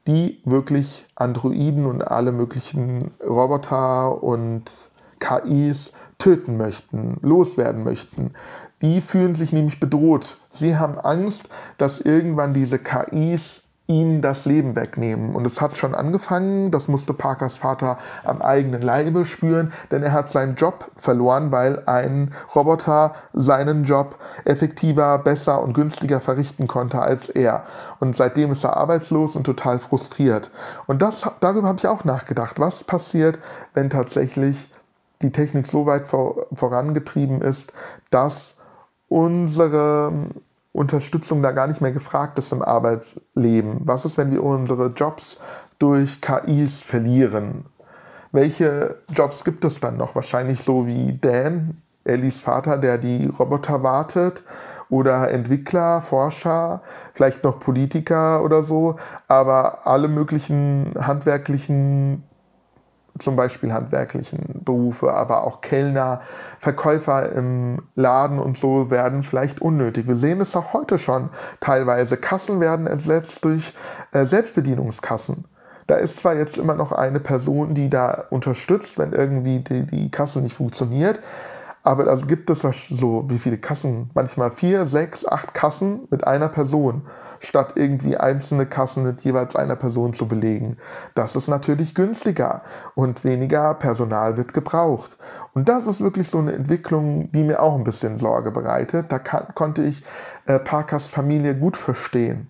die 0.08 0.42
wirklich 0.44 1.06
Androiden 1.16 1.86
und 1.86 2.06
alle 2.06 2.34
möglichen 2.34 3.12
Roboter 3.26 4.22
und 4.22 4.92
KIs 5.20 5.92
töten 6.18 6.58
möchten, 6.58 7.18
loswerden 7.22 7.84
möchten. 7.84 8.32
Die 8.82 9.02
fühlen 9.02 9.36
sich 9.36 9.54
nämlich 9.54 9.80
bedroht. 9.80 10.38
Sie 10.52 10.78
haben 10.78 11.00
Angst, 11.00 11.50
dass 11.78 12.00
irgendwann 12.00 12.54
diese 12.54 12.80
KIs 12.80 13.62
ihnen 13.88 14.22
das 14.22 14.46
Leben 14.46 14.76
wegnehmen. 14.76 15.36
Und 15.36 15.46
es 15.46 15.62
hat 15.62 15.78
schon 15.78 15.94
angefangen, 15.94 16.72
das 16.72 16.88
musste 16.88 17.14
Parkers 17.14 17.58
Vater 17.58 18.00
am 18.24 18.42
eigenen 18.42 18.82
Leibe 18.82 19.26
spüren, 19.26 19.72
denn 19.92 20.02
er 20.02 20.12
hat 20.12 20.30
seinen 20.30 20.56
Job 20.56 20.90
verloren, 20.96 21.52
weil 21.52 21.84
ein 21.86 22.34
Roboter 22.56 23.14
seinen 23.34 23.84
Job 23.84 24.18
effektiver, 24.46 25.20
besser 25.20 25.62
und 25.62 25.74
günstiger 25.74 26.20
verrichten 26.20 26.68
konnte 26.68 27.00
als 27.00 27.30
er. 27.30 27.64
Und 28.00 28.16
seitdem 28.16 28.52
ist 28.52 28.64
er 28.64 28.76
arbeitslos 28.76 29.36
und 29.36 29.44
total 29.44 29.78
frustriert. 29.78 30.50
Und 30.88 31.02
das, 31.02 31.30
darüber 31.40 31.68
habe 31.68 31.78
ich 31.78 31.88
auch 31.88 32.04
nachgedacht. 32.04 32.60
Was 32.60 32.84
passiert, 32.84 33.40
wenn 33.76 33.92
tatsächlich 33.92 34.70
die 35.26 35.32
Technik 35.32 35.68
so 35.68 35.86
weit 35.86 36.08
vor, 36.08 36.48
vorangetrieben 36.54 37.42
ist, 37.42 37.74
dass 38.10 38.56
unsere 39.08 40.12
Unterstützung 40.72 41.42
da 41.42 41.52
gar 41.52 41.68
nicht 41.68 41.82
mehr 41.82 41.92
gefragt 41.92 42.38
ist 42.38 42.52
im 42.52 42.62
Arbeitsleben. 42.62 43.82
Was 43.86 44.06
ist, 44.06 44.18
wenn 44.18 44.32
wir 44.32 44.44
unsere 44.44 44.88
Jobs 44.88 45.40
durch 45.80 46.22
KIs 46.22 46.82
verlieren? 46.82 47.66
Welche 48.32 48.98
Jobs 49.14 49.46
gibt 49.46 49.64
es 49.64 49.80
dann 49.80 49.98
noch? 49.98 50.16
Wahrscheinlich 50.16 50.62
so 50.62 50.86
wie 50.86 51.18
Dan 51.18 51.82
Ellies 52.04 52.42
Vater, 52.42 52.78
der 52.78 52.98
die 52.98 53.28
Roboter 53.28 53.82
wartet 53.82 54.44
oder 54.90 55.32
Entwickler, 55.32 56.02
Forscher, 56.02 56.82
vielleicht 57.14 57.44
noch 57.44 57.60
Politiker 57.60 58.44
oder 58.44 58.62
so, 58.62 58.98
aber 59.28 59.88
alle 59.88 60.08
möglichen 60.08 60.94
handwerklichen 61.00 62.25
zum 63.20 63.36
Beispiel 63.36 63.72
handwerklichen 63.72 64.62
Berufe, 64.66 65.14
aber 65.14 65.44
auch 65.44 65.62
Kellner, 65.62 66.22
Verkäufer 66.60 67.32
im 67.32 67.84
Laden 67.96 68.40
und 68.40 68.58
so 68.58 68.92
werden 68.92 69.24
vielleicht 69.24 69.62
unnötig. 69.62 70.08
Wir 70.08 70.18
sehen 70.18 70.42
es 70.42 70.56
auch 70.56 70.74
heute 70.74 70.98
schon 70.98 71.30
teilweise. 71.60 72.18
Kassen 72.18 72.60
werden 72.60 72.88
ersetzt 72.88 73.46
durch 73.46 73.74
äh, 74.12 74.26
Selbstbedienungskassen. 74.26 75.46
Da 75.88 75.96
ist 75.96 76.20
zwar 76.20 76.36
jetzt 76.36 76.58
immer 76.58 76.74
noch 76.74 76.92
eine 76.92 77.20
Person, 77.20 77.76
die 77.76 77.90
da 77.90 78.26
unterstützt, 78.32 78.98
wenn 78.98 79.14
irgendwie 79.14 79.60
die, 79.60 79.86
die 79.86 80.10
Kasse 80.10 80.42
nicht 80.42 80.56
funktioniert, 80.56 81.20
aber 81.86 82.04
da 82.04 82.16
gibt 82.16 82.50
es 82.50 82.62
so, 82.90 83.26
wie 83.30 83.38
viele 83.38 83.60
Kassen? 83.60 84.10
Manchmal 84.16 84.50
vier, 84.50 84.88
sechs, 84.88 85.24
acht 85.24 85.54
Kassen 85.54 86.08
mit 86.10 86.26
einer 86.26 86.50
Person, 86.50 87.04
statt 87.40 87.74
irgendwie 87.76 88.18
einzelne 88.18 88.66
Kassen 88.66 89.04
mit 89.04 89.22
jeweils 89.22 89.56
einer 89.56 89.76
Person 89.76 90.12
zu 90.14 90.28
belegen. 90.28 90.78
Das 91.14 91.36
ist 91.36 91.48
natürlich 91.48 91.94
günstiger 91.94 92.64
und 92.96 93.24
weniger 93.24 93.76
Personal 93.76 94.36
wird 94.36 94.52
gebraucht. 94.52 95.18
Und 95.54 95.70
das 95.70 95.86
ist 95.86 96.02
wirklich 96.02 96.28
so 96.28 96.40
eine 96.40 96.54
Entwicklung, 96.54 97.32
die 97.32 97.44
mir 97.44 97.62
auch 97.62 97.76
ein 97.76 97.84
bisschen 97.84 98.18
Sorge 98.18 98.50
bereitet. 98.50 99.12
Da 99.12 99.20
kann, 99.20 99.54
konnte 99.54 99.84
ich 99.84 100.04
äh, 100.48 100.58
Parkers 100.58 101.12
Familie 101.12 101.56
gut 101.56 101.78
verstehen. 101.78 102.48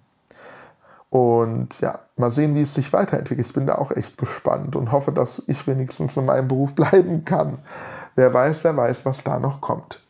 Und 1.09 1.79
ja, 1.81 1.99
mal 2.17 2.31
sehen, 2.31 2.55
wie 2.55 2.61
es 2.61 2.73
sich 2.73 2.91
weiterentwickelt. 2.91 3.47
Ich 3.47 3.53
bin 3.53 3.67
da 3.67 3.75
auch 3.75 3.91
echt 3.91 4.17
gespannt 4.17 4.75
und 4.75 4.91
hoffe, 4.91 5.11
dass 5.11 5.43
ich 5.47 5.65
wenigstens 5.67 6.17
in 6.17 6.25
meinem 6.25 6.47
Beruf 6.47 6.73
bleiben 6.75 7.25
kann. 7.25 7.59
Wer 8.15 8.34
weiß, 8.34 8.63
wer 8.63 8.75
weiß, 8.75 9.06
was 9.06 9.23
da 9.23 9.39
noch 9.39 9.62
kommt. 9.62 10.01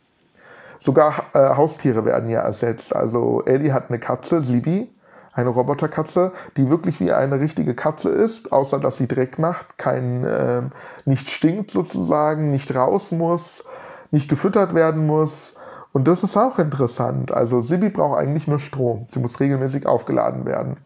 Sogar 0.80 1.24
äh, 1.34 1.56
Haustiere 1.56 2.06
werden 2.06 2.30
ja 2.30 2.42
ersetzt. 2.42 2.96
Also 2.96 3.44
Ellie 3.46 3.74
hat 3.74 3.90
eine 3.90 4.00
Katze, 4.00 4.42
Sibi, 4.42 4.94
eine 5.34 5.50
Roboterkatze, 5.50 6.32
die 6.58 6.70
wirklich 6.70 7.00
wie 7.00 7.12
eine 7.12 7.40
richtige 7.40 7.74
Katze 7.74 8.10
ist, 8.10 8.52
außer 8.52 8.80
dass 8.80 8.98
sie 8.98 9.08
Dreck 9.08 9.40
macht, 9.40 9.78
kein, 9.78 10.24
äh, 10.24 10.62
nicht 11.06 11.30
stinkt 11.30 11.72
sozusagen, 11.72 12.52
nicht 12.52 12.76
raus 12.76 13.12
muss, 13.12 13.64
nicht 14.12 14.30
gefüttert 14.30 14.76
werden 14.76 15.08
muss. 15.08 15.56
Und 15.92 16.08
das 16.08 16.24
ist 16.24 16.38
auch 16.38 16.60
interessant. 16.60 17.32
Also 17.32 17.62
Sibi 17.62 17.90
braucht 17.90 18.20
eigentlich 18.20 18.48
nur 18.48 18.60
Strom. 18.60 19.06
Sie 19.08 19.20
muss 19.20 19.40
regelmäßig 19.40 19.88
aufgeladen 19.88 20.46
werden. 20.46 20.78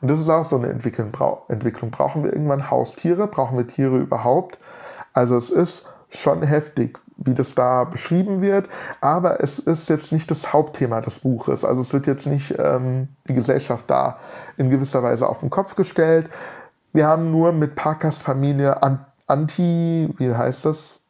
Und 0.00 0.10
das 0.10 0.20
ist 0.20 0.28
auch 0.28 0.44
so 0.44 0.56
eine 0.56 0.68
Entwicklung. 0.68 1.10
Brauchen 1.10 2.24
wir 2.24 2.32
irgendwann 2.32 2.70
Haustiere? 2.70 3.26
Brauchen 3.28 3.56
wir 3.56 3.66
Tiere 3.66 3.96
überhaupt? 3.96 4.58
Also 5.14 5.36
es 5.36 5.50
ist 5.50 5.86
schon 6.14 6.42
heftig, 6.42 6.98
wie 7.16 7.34
das 7.34 7.54
da 7.54 7.84
beschrieben 7.84 8.40
wird, 8.40 8.68
aber 9.00 9.42
es 9.42 9.58
ist 9.58 9.88
jetzt 9.88 10.12
nicht 10.12 10.30
das 10.30 10.52
Hauptthema 10.52 11.00
des 11.00 11.20
Buches. 11.20 11.64
Also 11.64 11.80
es 11.80 11.92
wird 11.92 12.06
jetzt 12.06 12.26
nicht 12.26 12.54
ähm, 12.58 13.08
die 13.28 13.34
Gesellschaft 13.34 13.88
da 13.88 14.18
in 14.56 14.70
gewisser 14.70 15.02
Weise 15.02 15.28
auf 15.28 15.40
den 15.40 15.50
Kopf 15.50 15.74
gestellt. 15.74 16.28
Wir 16.92 17.06
haben 17.06 17.30
nur 17.30 17.52
mit 17.52 17.74
Parkers 17.74 18.20
Familie 18.20 18.80
Anti, 19.26 20.12
wie 20.18 20.34
heißt 20.34 20.66
das? 20.66 21.00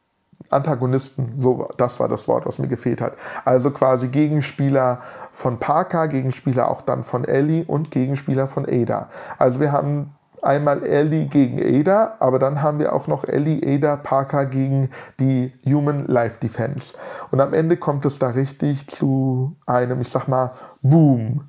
Antagonisten, 0.50 1.34
so, 1.36 1.68
das 1.76 2.00
war 2.00 2.08
das 2.08 2.26
Wort, 2.26 2.46
was 2.46 2.58
mir 2.58 2.66
gefehlt 2.66 3.00
hat. 3.00 3.14
Also 3.44 3.70
quasi 3.70 4.08
Gegenspieler 4.08 5.00
von 5.30 5.58
Parker, 5.58 6.08
Gegenspieler 6.08 6.68
auch 6.68 6.82
dann 6.82 7.04
von 7.04 7.24
Ellie 7.24 7.64
und 7.64 7.90
Gegenspieler 7.92 8.48
von 8.48 8.66
Ada. 8.66 9.08
Also 9.38 9.60
wir 9.60 9.70
haben 9.70 10.14
einmal 10.42 10.84
Ellie 10.84 11.26
gegen 11.26 11.58
Ada, 11.60 12.16
aber 12.18 12.38
dann 12.38 12.60
haben 12.62 12.78
wir 12.80 12.92
auch 12.92 13.06
noch 13.06 13.24
Ellie, 13.24 13.60
Ada, 13.64 13.96
Parker 13.96 14.44
gegen 14.46 14.90
die 15.20 15.52
Human 15.64 16.06
Life 16.06 16.38
Defense. 16.40 16.96
Und 17.30 17.40
am 17.40 17.54
Ende 17.54 17.76
kommt 17.76 18.04
es 18.04 18.18
da 18.18 18.28
richtig 18.28 18.88
zu 18.88 19.56
einem, 19.66 20.00
ich 20.00 20.08
sag 20.08 20.26
mal, 20.28 20.52
Boom. 20.82 21.48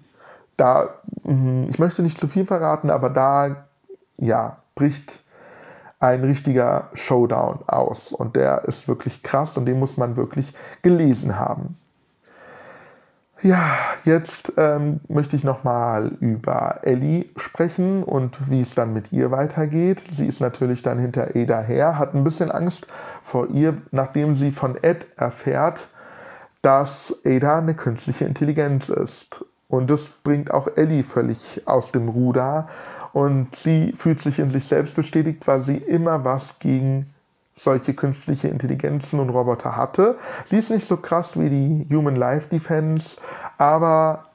Da, 0.55 0.89
mhm, 1.23 1.65
ich 1.67 1.79
möchte 1.79 2.03
nicht 2.03 2.19
zu 2.19 2.27
viel 2.27 2.45
verraten, 2.45 2.91
aber 2.91 3.09
da, 3.09 3.65
ja, 4.17 4.57
bricht 4.75 5.19
ein 5.99 6.23
richtiger 6.23 6.89
Showdown 6.93 7.59
aus. 7.65 8.11
Und 8.11 8.35
der 8.35 8.65
ist 8.65 8.87
wirklich 8.87 9.23
krass 9.23 9.57
und 9.57 9.65
den 9.65 9.79
muss 9.79 9.97
man 9.97 10.15
wirklich 10.15 10.53
gelesen 10.83 11.39
haben. 11.39 11.77
Ja, 13.43 13.75
jetzt 14.05 14.53
ähm, 14.55 15.01
möchte 15.09 15.35
ich 15.35 15.43
nochmal 15.43 16.13
über 16.21 16.79
Ellie 16.83 17.25
sprechen 17.35 18.01
und 18.03 18.49
wie 18.49 18.61
es 18.61 18.73
dann 18.73 18.93
mit 18.93 19.11
ihr 19.11 19.31
weitergeht. 19.31 20.01
Sie 20.13 20.27
ist 20.27 20.39
natürlich 20.39 20.81
dann 20.81 20.97
hinter 20.97 21.27
Ada 21.35 21.59
her, 21.59 21.99
hat 21.99 22.15
ein 22.15 22.23
bisschen 22.23 22.51
Angst 22.51 22.87
vor 23.21 23.49
ihr, 23.49 23.81
nachdem 23.91 24.33
sie 24.33 24.51
von 24.51 24.77
Ed 24.81 25.07
erfährt, 25.17 25.89
dass 26.61 27.19
Ada 27.25 27.57
eine 27.57 27.73
künstliche 27.73 28.23
Intelligenz 28.23 28.87
ist. 28.87 29.43
Und 29.67 29.89
das 29.89 30.07
bringt 30.23 30.51
auch 30.51 30.69
Ellie 30.77 31.03
völlig 31.03 31.63
aus 31.65 31.91
dem 31.91 32.07
Ruder. 32.07 32.67
Und 33.11 33.57
sie 33.57 33.91
fühlt 33.91 34.21
sich 34.21 34.39
in 34.39 34.51
sich 34.51 34.69
selbst 34.69 34.95
bestätigt, 34.95 35.45
weil 35.47 35.61
sie 35.61 35.77
immer 35.77 36.23
was 36.23 36.59
gegen 36.59 37.12
solche 37.53 37.93
künstliche 37.93 38.47
Intelligenzen 38.47 39.19
und 39.19 39.29
Roboter 39.29 39.75
hatte. 39.75 40.17
Sie 40.45 40.57
ist 40.57 40.71
nicht 40.71 40.87
so 40.87 40.97
krass 40.97 41.39
wie 41.39 41.49
die 41.49 41.95
Human 41.95 42.15
Life 42.15 42.49
Defense, 42.49 43.17
aber 43.57 44.25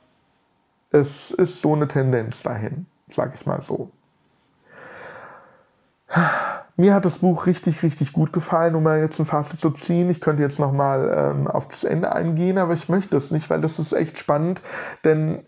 es 0.91 1.31
ist 1.33 1.61
so 1.61 1.75
eine 1.75 1.89
Tendenz 1.89 2.43
dahin, 2.43 2.87
sag 3.09 3.35
ich 3.35 3.45
mal 3.45 3.63
so. 3.63 3.91
Mir 6.77 6.95
hat 6.95 7.05
das 7.05 7.19
Buch 7.19 7.47
richtig, 7.47 7.83
richtig 7.83 8.13
gut 8.13 8.33
gefallen, 8.33 8.77
um 8.77 8.85
mal 8.85 9.01
jetzt 9.01 9.19
ein 9.19 9.27
Fazit 9.27 9.59
zu 9.59 9.71
ziehen. 9.73 10.09
Ich 10.11 10.21
könnte 10.21 10.45
jetzt 10.45 10.61
nochmal 10.61 11.35
ähm, 11.35 11.49
auf 11.49 11.67
das 11.67 11.83
Ende 11.83 12.13
eingehen, 12.13 12.57
aber 12.57 12.73
ich 12.73 12.89
möchte 12.89 13.17
es 13.17 13.33
nicht, 13.33 13.51
weil 13.51 13.61
das 13.61 13.81
ist 13.81 13.93
echt 13.93 14.17
spannend, 14.17 14.63
denn 15.05 15.45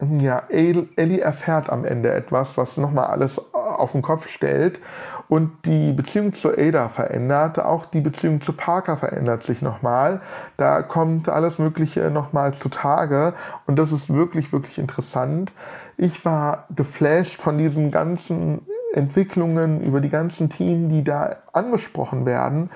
ja, 0.00 0.44
Ellie 0.48 1.20
erfährt 1.20 1.70
am 1.70 1.84
Ende 1.84 2.12
etwas, 2.12 2.56
was 2.56 2.76
nochmal 2.76 3.06
alles 3.06 3.40
auf 3.52 3.92
den 3.92 4.02
Kopf 4.02 4.28
stellt 4.28 4.78
und 5.28 5.66
die 5.66 5.92
Beziehung 5.92 6.32
zu 6.32 6.56
Ada 6.56 6.88
verändert, 6.88 7.58
auch 7.58 7.84
die 7.84 8.00
Beziehung 8.00 8.40
zu 8.40 8.52
Parker 8.52 8.96
verändert 8.96 9.42
sich 9.42 9.62
nochmal. 9.62 10.20
Da 10.56 10.82
kommt 10.82 11.28
alles 11.28 11.58
Mögliche 11.58 12.10
nochmal 12.10 12.54
zutage 12.54 13.34
und 13.66 13.78
das 13.78 13.92
ist 13.92 14.12
wirklich, 14.12 14.52
wirklich 14.52 14.78
interessant. 14.78 15.52
Ich 15.96 16.24
war 16.24 16.66
geflasht 16.74 17.42
von 17.42 17.58
diesen 17.58 17.90
ganzen 17.90 18.62
Entwicklungen 18.94 19.82
über 19.82 20.00
die 20.00 20.08
ganzen 20.08 20.48
Themen, 20.48 20.88
die 20.88 21.04
da 21.04 21.36
angesprochen 21.52 22.24
werden, 22.24 22.70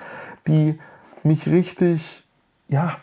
die 0.46 0.78
mich 1.22 1.46
richtig, 1.48 2.26
ja, 2.68 2.96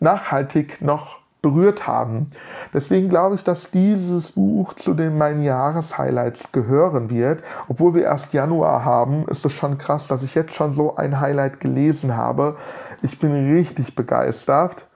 nachhaltig 0.00 0.80
noch 0.80 1.23
berührt 1.44 1.86
haben. 1.86 2.30
Deswegen 2.72 3.10
glaube 3.10 3.34
ich, 3.34 3.44
dass 3.44 3.70
dieses 3.70 4.32
Buch 4.32 4.72
zu 4.72 4.94
den 4.94 5.18
meinen 5.18 5.42
Jahreshighlights 5.42 6.52
gehören 6.52 7.10
wird. 7.10 7.42
Obwohl 7.68 7.94
wir 7.94 8.04
erst 8.04 8.32
Januar 8.32 8.82
haben, 8.82 9.26
ist 9.28 9.44
es 9.44 9.52
schon 9.52 9.76
krass, 9.76 10.08
dass 10.08 10.22
ich 10.22 10.34
jetzt 10.34 10.54
schon 10.54 10.72
so 10.72 10.96
ein 10.96 11.20
Highlight 11.20 11.60
gelesen 11.60 12.16
habe. 12.16 12.56
Ich 13.02 13.18
bin 13.18 13.32
richtig 13.52 13.94
begeistert. 13.94 14.86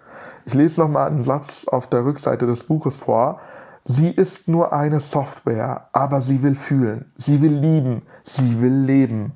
Ich 0.47 0.55
lese 0.55 0.81
noch 0.81 0.89
mal 0.89 1.07
einen 1.07 1.23
Satz 1.23 1.67
auf 1.69 1.87
der 1.87 2.07
Rückseite 2.07 2.47
des 2.47 2.65
Buches 2.65 3.01
vor. 3.01 3.41
Sie 3.85 4.11
ist 4.11 4.49
nur 4.49 4.73
eine 4.73 5.01
Software, 5.01 5.89
aber 5.93 6.23
sie 6.23 6.43
will 6.43 6.55
fühlen, 6.55 7.13
sie 7.15 7.43
will 7.43 7.53
lieben, 7.53 8.01
sie 8.23 8.63
will 8.63 8.73
leben. 8.73 9.33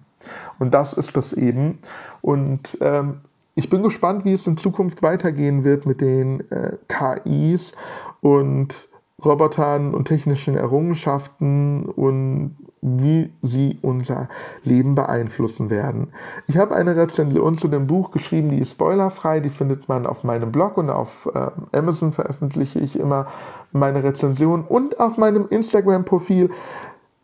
Und 0.58 0.72
das 0.72 0.94
ist 0.94 1.16
das 1.16 1.34
eben. 1.34 1.78
Und 2.22 2.78
ähm, 2.80 3.20
ich 3.54 3.68
bin 3.68 3.82
gespannt, 3.82 4.24
wie 4.24 4.32
es 4.32 4.46
in 4.46 4.56
Zukunft 4.56 5.02
weitergehen 5.02 5.64
wird 5.64 5.86
mit 5.86 6.00
den 6.00 6.40
äh, 6.50 6.76
KIs 6.88 7.72
und 8.20 8.88
Robotern 9.24 9.94
und 9.94 10.06
technischen 10.06 10.56
Errungenschaften 10.56 11.84
und 11.84 12.56
wie 12.80 13.32
sie 13.42 13.78
unser 13.80 14.28
Leben 14.64 14.96
beeinflussen 14.96 15.70
werden. 15.70 16.08
Ich 16.48 16.56
habe 16.56 16.74
eine 16.74 16.96
Rezension 16.96 17.54
zu 17.54 17.68
dem 17.68 17.86
Buch 17.86 18.10
geschrieben, 18.10 18.48
die 18.48 18.58
ist 18.58 18.72
spoilerfrei, 18.72 19.38
die 19.38 19.50
findet 19.50 19.88
man 19.88 20.04
auf 20.04 20.24
meinem 20.24 20.50
Blog 20.50 20.78
und 20.78 20.90
auf 20.90 21.30
äh, 21.32 21.50
Amazon 21.76 22.12
veröffentliche 22.12 22.80
ich 22.80 22.98
immer 22.98 23.26
meine 23.70 24.02
Rezension 24.02 24.64
und 24.64 24.98
auf 24.98 25.16
meinem 25.16 25.46
Instagram-Profil 25.48 26.50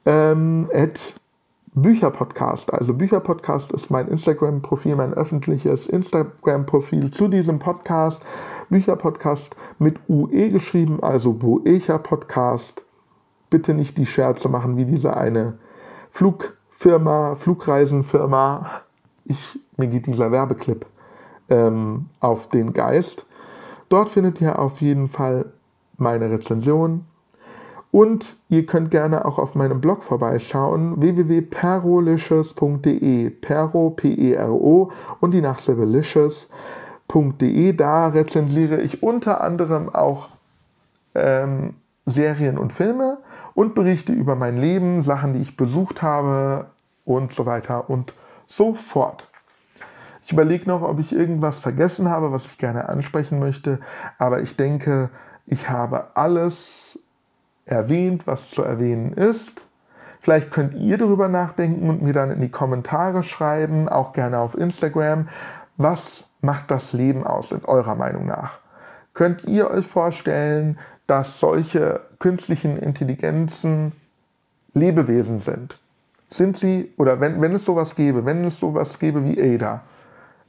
ähm, 0.07 0.69
Bücherpodcast. 1.75 2.73
Also 2.73 2.95
Bücherpodcast 2.95 3.73
ist 3.73 3.91
mein 3.91 4.09
Instagram-Profil, 4.09 4.97
mein 4.97 5.15
öffentliches 5.15 5.87
Instagram-Profil 5.87 7.11
zu 7.11 7.29
diesem 7.29 7.59
Podcast. 7.59 8.23
Bücherpodcast 8.71 9.57
mit 9.79 9.99
UE 10.09 10.49
geschrieben, 10.49 11.03
also 11.03 11.33
Boecher 11.33 11.99
Podcast. 11.99 12.85
Bitte 13.51 13.75
nicht 13.75 13.99
die 13.99 14.07
Scherze 14.07 14.49
machen 14.49 14.77
wie 14.77 14.85
diese 14.85 15.17
eine 15.17 15.59
Flugfirma, 16.11 17.35
Flugreisenfirma. 17.35 18.83
Ich, 19.25 19.59
mir 19.77 19.89
geht 19.89 20.07
dieser 20.07 20.33
Werbeclip 20.33 20.87
ähm, 21.49 22.07
auf 22.21 22.49
den 22.49 22.73
Geist. 22.73 23.27
Dort 23.89 24.11
findet 24.11 24.41
ihr 24.41 24.59
auf 24.59 24.81
jeden 24.81 25.09
Fall 25.09 25.53
meine 25.97 26.31
Rezension 26.31 27.07
Und 27.91 28.37
ihr 28.51 28.67
könnt 28.67 28.91
gerne 28.91 29.25
auch 29.25 29.39
auf 29.39 29.55
meinem 29.55 29.81
Blog 29.81 30.03
vorbeischauen, 30.03 31.01
www.perolicious.de, 31.01 33.31
Pero, 33.31 33.89
P-E-R-O 33.91 34.91
und 35.21 35.31
die 35.33 35.41
Nachsilbe 35.41 35.87
licious.de. 35.87 37.73
Da 37.73 38.09
rezensiere 38.09 38.83
ich 38.83 39.03
unter 39.03 39.41
anderem 39.41 39.89
auch 39.89 40.29
ähm, 41.15 41.77
Serien 42.05 42.59
und 42.59 42.75
Filme 42.75 43.21
und 43.55 43.75
berichte 43.75 44.13
über 44.13 44.35
mein 44.35 44.59
Leben, 44.59 45.01
Sachen, 45.03 45.33
die 45.33 45.41
ich 45.41 45.57
besucht 45.57 46.03
habe 46.03 46.67
und 47.05 47.33
so 47.33 47.47
weiter 47.47 47.89
und 47.89 48.13
so 48.47 48.75
fort. 48.75 49.27
Ich 50.23 50.33
überlege 50.33 50.69
noch, 50.69 50.83
ob 50.83 50.99
ich 50.99 51.15
irgendwas 51.15 51.59
vergessen 51.59 52.11
habe, 52.11 52.33
was 52.33 52.45
ich 52.47 52.59
gerne 52.59 52.91
ansprechen 52.91 53.39
möchte, 53.39 53.81
aber 54.19 54.43
ich 54.43 54.57
denke, 54.57 55.09
ich 55.47 55.71
habe 55.71 56.17
alles 56.17 56.99
erwähnt, 57.69 58.27
was 58.27 58.51
zu 58.51 58.63
erwähnen 58.63 59.13
ist. 59.13 59.69
Vielleicht 60.21 60.51
könnt 60.51 60.75
ihr 60.75 60.99
darüber 60.99 61.29
nachdenken 61.29 61.89
und 61.89 62.03
mir 62.03 62.13
dann 62.13 62.31
in 62.31 62.41
die 62.41 62.51
Kommentare 62.51 63.23
schreiben, 63.23 63.89
auch 63.89 64.13
gerne 64.13 64.39
auf 64.39 64.57
Instagram. 64.57 65.29
Was 65.77 66.25
macht 66.41 66.71
das 66.71 66.93
Leben 66.93 67.25
aus 67.25 67.53
in 67.53 67.65
eurer 67.65 67.95
Meinung 67.95 68.27
nach? 68.27 68.59
Könnt 69.15 69.45
ihr 69.45 69.71
euch 69.71 69.87
vorstellen, 69.87 70.79
dass 71.07 71.41
solche 71.41 72.01
künstlichen 72.19 72.77
Intelligenzen 72.77 73.93
Lebewesen 74.75 75.39
sind? 75.39 75.81
Sind 76.29 76.57
sie, 76.57 76.93
oder 76.99 77.21
wenn, 77.21 77.41
wenn 77.41 77.55
es 77.55 77.65
sowas 77.65 77.95
gäbe, 77.95 78.27
wenn 78.27 78.45
es 78.45 78.61
sowas 78.61 78.99
gäbe 78.99 79.25
wie 79.25 79.41
Ada, 79.41 79.83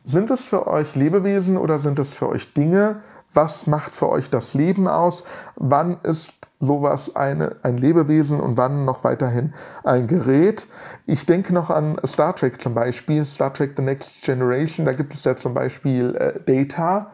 sind 0.04 0.30
es 0.32 0.46
für 0.46 0.68
euch 0.68 0.96
Lebewesen 0.96 1.58
oder 1.58 1.80
sind 1.80 2.00
es 2.00 2.16
für 2.16 2.30
euch 2.30 2.54
Dinge? 2.54 3.02
Was 3.34 3.68
macht 3.68 3.94
für 3.94 4.10
euch 4.10 4.30
das 4.30 4.54
Leben 4.54 4.88
aus? 4.88 5.24
Wann 5.56 5.98
ist 6.04 6.39
sowas 6.60 7.16
eine, 7.16 7.56
ein 7.64 7.78
Lebewesen 7.78 8.40
und 8.40 8.58
wann 8.58 8.86
noch 8.86 9.04
weiterhin 9.04 9.54
ein 9.84 10.08
Gerät? 10.08 10.68
Ich 11.06 11.26
denke 11.26 11.54
noch 11.54 11.70
an 11.70 11.98
Star 12.06 12.36
Trek 12.36 12.62
zum 12.62 12.74
Beispiel, 12.74 13.24
Star 13.26 13.54
Trek 13.54 13.74
The 13.78 13.84
Next 13.84 14.24
Generation, 14.24 14.86
da 14.86 14.94
gibt 14.94 15.14
es 15.14 15.24
ja 15.24 15.36
zum 15.36 15.54
Beispiel 15.54 16.16
äh, 16.16 16.40
Data. 16.46 17.12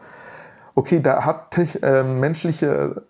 Okay, 0.74 1.00
da 1.00 1.24
hat 1.24 1.56
äh, 1.82 2.02
menschliche, 2.02 3.02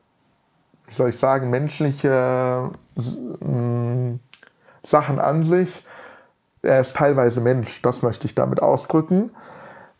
wie 0.84 0.92
soll 0.92 1.08
ich 1.08 1.18
sagen, 1.18 1.50
menschliche 1.50 2.70
äh, 2.96 4.18
Sachen 4.86 5.18
an 5.18 5.42
sich. 5.42 5.84
Er 6.62 6.80
ist 6.80 6.96
teilweise 6.96 7.40
Mensch, 7.40 7.80
das 7.82 8.02
möchte 8.02 8.26
ich 8.26 8.34
damit 8.34 8.60
ausdrücken. 8.60 9.32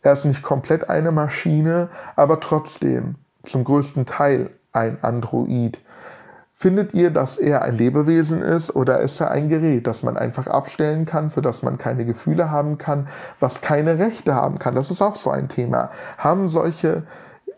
Er 0.01 0.13
ist 0.13 0.25
nicht 0.25 0.43
komplett 0.43 0.89
eine 0.89 1.11
Maschine, 1.11 1.89
aber 2.15 2.39
trotzdem 2.39 3.15
zum 3.43 3.63
größten 3.63 4.05
Teil 4.05 4.51
ein 4.71 5.03
Android. 5.03 5.81
Findet 6.59 6.95
ihr, 6.95 7.11
dass 7.11 7.37
er 7.37 7.61
ein 7.61 7.77
Lebewesen 7.77 8.41
ist 8.41 8.75
oder 8.75 8.99
ist 9.01 9.19
er 9.21 9.29
ein 9.29 9.47
Gerät, 9.47 9.85
das 9.85 10.01
man 10.01 10.17
einfach 10.17 10.47
abstellen 10.47 11.05
kann, 11.05 11.29
für 11.29 11.43
das 11.43 11.61
man 11.61 11.77
keine 11.77 12.03
Gefühle 12.03 12.49
haben 12.49 12.79
kann, 12.79 13.09
was 13.39 13.61
keine 13.61 13.99
Rechte 13.99 14.33
haben 14.33 14.57
kann? 14.57 14.73
Das 14.73 14.89
ist 14.89 15.03
auch 15.03 15.15
so 15.15 15.29
ein 15.29 15.49
Thema. 15.49 15.91
Haben 16.17 16.47
solche 16.47 17.03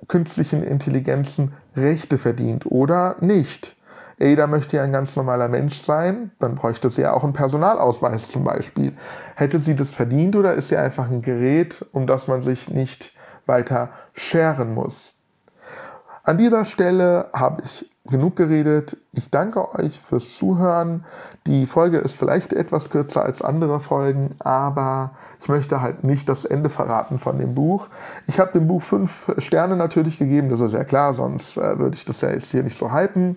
künstlichen 0.10 0.64
Intelligenzen 0.64 1.54
Rechte 1.78 2.18
verdient 2.18 2.66
oder 2.66 3.16
nicht? 3.22 3.78
Ada 4.20 4.48
möchte 4.48 4.76
ja 4.76 4.84
ein 4.84 4.92
ganz 4.92 5.16
normaler 5.16 5.48
Mensch 5.48 5.80
sein, 5.80 6.32
dann 6.40 6.56
bräuchte 6.56 6.90
sie 6.90 7.04
ja 7.04 7.14
auch 7.14 7.24
einen 7.24 7.32
Personalausweis 7.32 8.28
zum 8.28 8.44
Beispiel. 8.44 8.92
Hätte 9.36 9.60
sie 9.60 9.76
das 9.76 9.94
verdient 9.94 10.36
oder 10.36 10.56
ist 10.56 10.68
sie 10.68 10.78
einfach 10.78 11.10
ein 11.10 11.22
Gerät, 11.22 11.86
um 11.94 12.06
das 12.06 12.28
man 12.28 12.42
sich 12.42 12.70
nicht 12.70 13.14
weiter 13.46 13.92
scheren 14.12 14.74
muss? 14.74 15.14
An 16.30 16.38
dieser 16.38 16.64
Stelle 16.64 17.26
habe 17.34 17.64
ich 17.64 17.90
genug 18.06 18.36
geredet. 18.36 18.98
Ich 19.14 19.32
danke 19.32 19.74
euch 19.74 20.00
fürs 20.00 20.38
Zuhören. 20.38 21.04
Die 21.48 21.66
Folge 21.66 21.98
ist 21.98 22.18
vielleicht 22.18 22.54
etwas 22.54 22.92
kürzer 22.92 23.24
als 23.24 23.42
andere 23.42 23.80
Folgen, 23.80 24.36
aber 24.38 25.10
ich 25.42 25.50
möchte 25.50 25.82
halt 25.82 26.04
nicht 26.04 26.30
das 26.30 26.46
Ende 26.46 26.70
verraten 26.70 27.18
von 27.18 27.40
dem 27.40 27.56
Buch. 27.56 27.88
Ich 28.28 28.40
habe 28.40 28.52
dem 28.52 28.68
Buch 28.68 28.84
fünf 28.84 29.34
Sterne 29.40 29.76
natürlich 29.76 30.20
gegeben, 30.20 30.52
das 30.52 30.60
ist 30.60 30.74
ja 30.74 30.84
klar, 30.84 31.16
sonst 31.16 31.58
äh, 31.58 31.80
würde 31.80 31.96
ich 31.96 32.06
das 32.06 32.22
ja 32.22 32.30
jetzt 32.30 32.52
hier 32.52 32.62
nicht 32.62 32.78
so 32.78 32.94
hypen. 32.94 33.36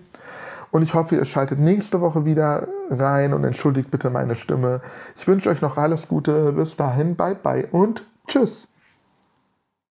Und 0.69 0.83
ich 0.83 0.93
hoffe, 0.93 1.15
ihr 1.15 1.25
schaltet 1.25 1.57
nächste 1.57 1.99
Woche 1.99 2.25
wieder 2.25 2.67
rein 2.91 3.33
und 3.33 3.43
entschuldigt 3.43 3.89
bitte 3.89 4.11
meine 4.11 4.35
Stimme. 4.35 4.81
Ich 5.15 5.27
wünsche 5.27 5.49
euch 5.49 5.63
noch 5.63 5.77
alles 5.77 6.07
Gute. 6.07 6.53
Bis 6.53 6.75
dahin, 6.75 7.15
bye 7.15 7.33
bye 7.33 7.67
und 7.71 8.05
tschüss. 8.27 8.67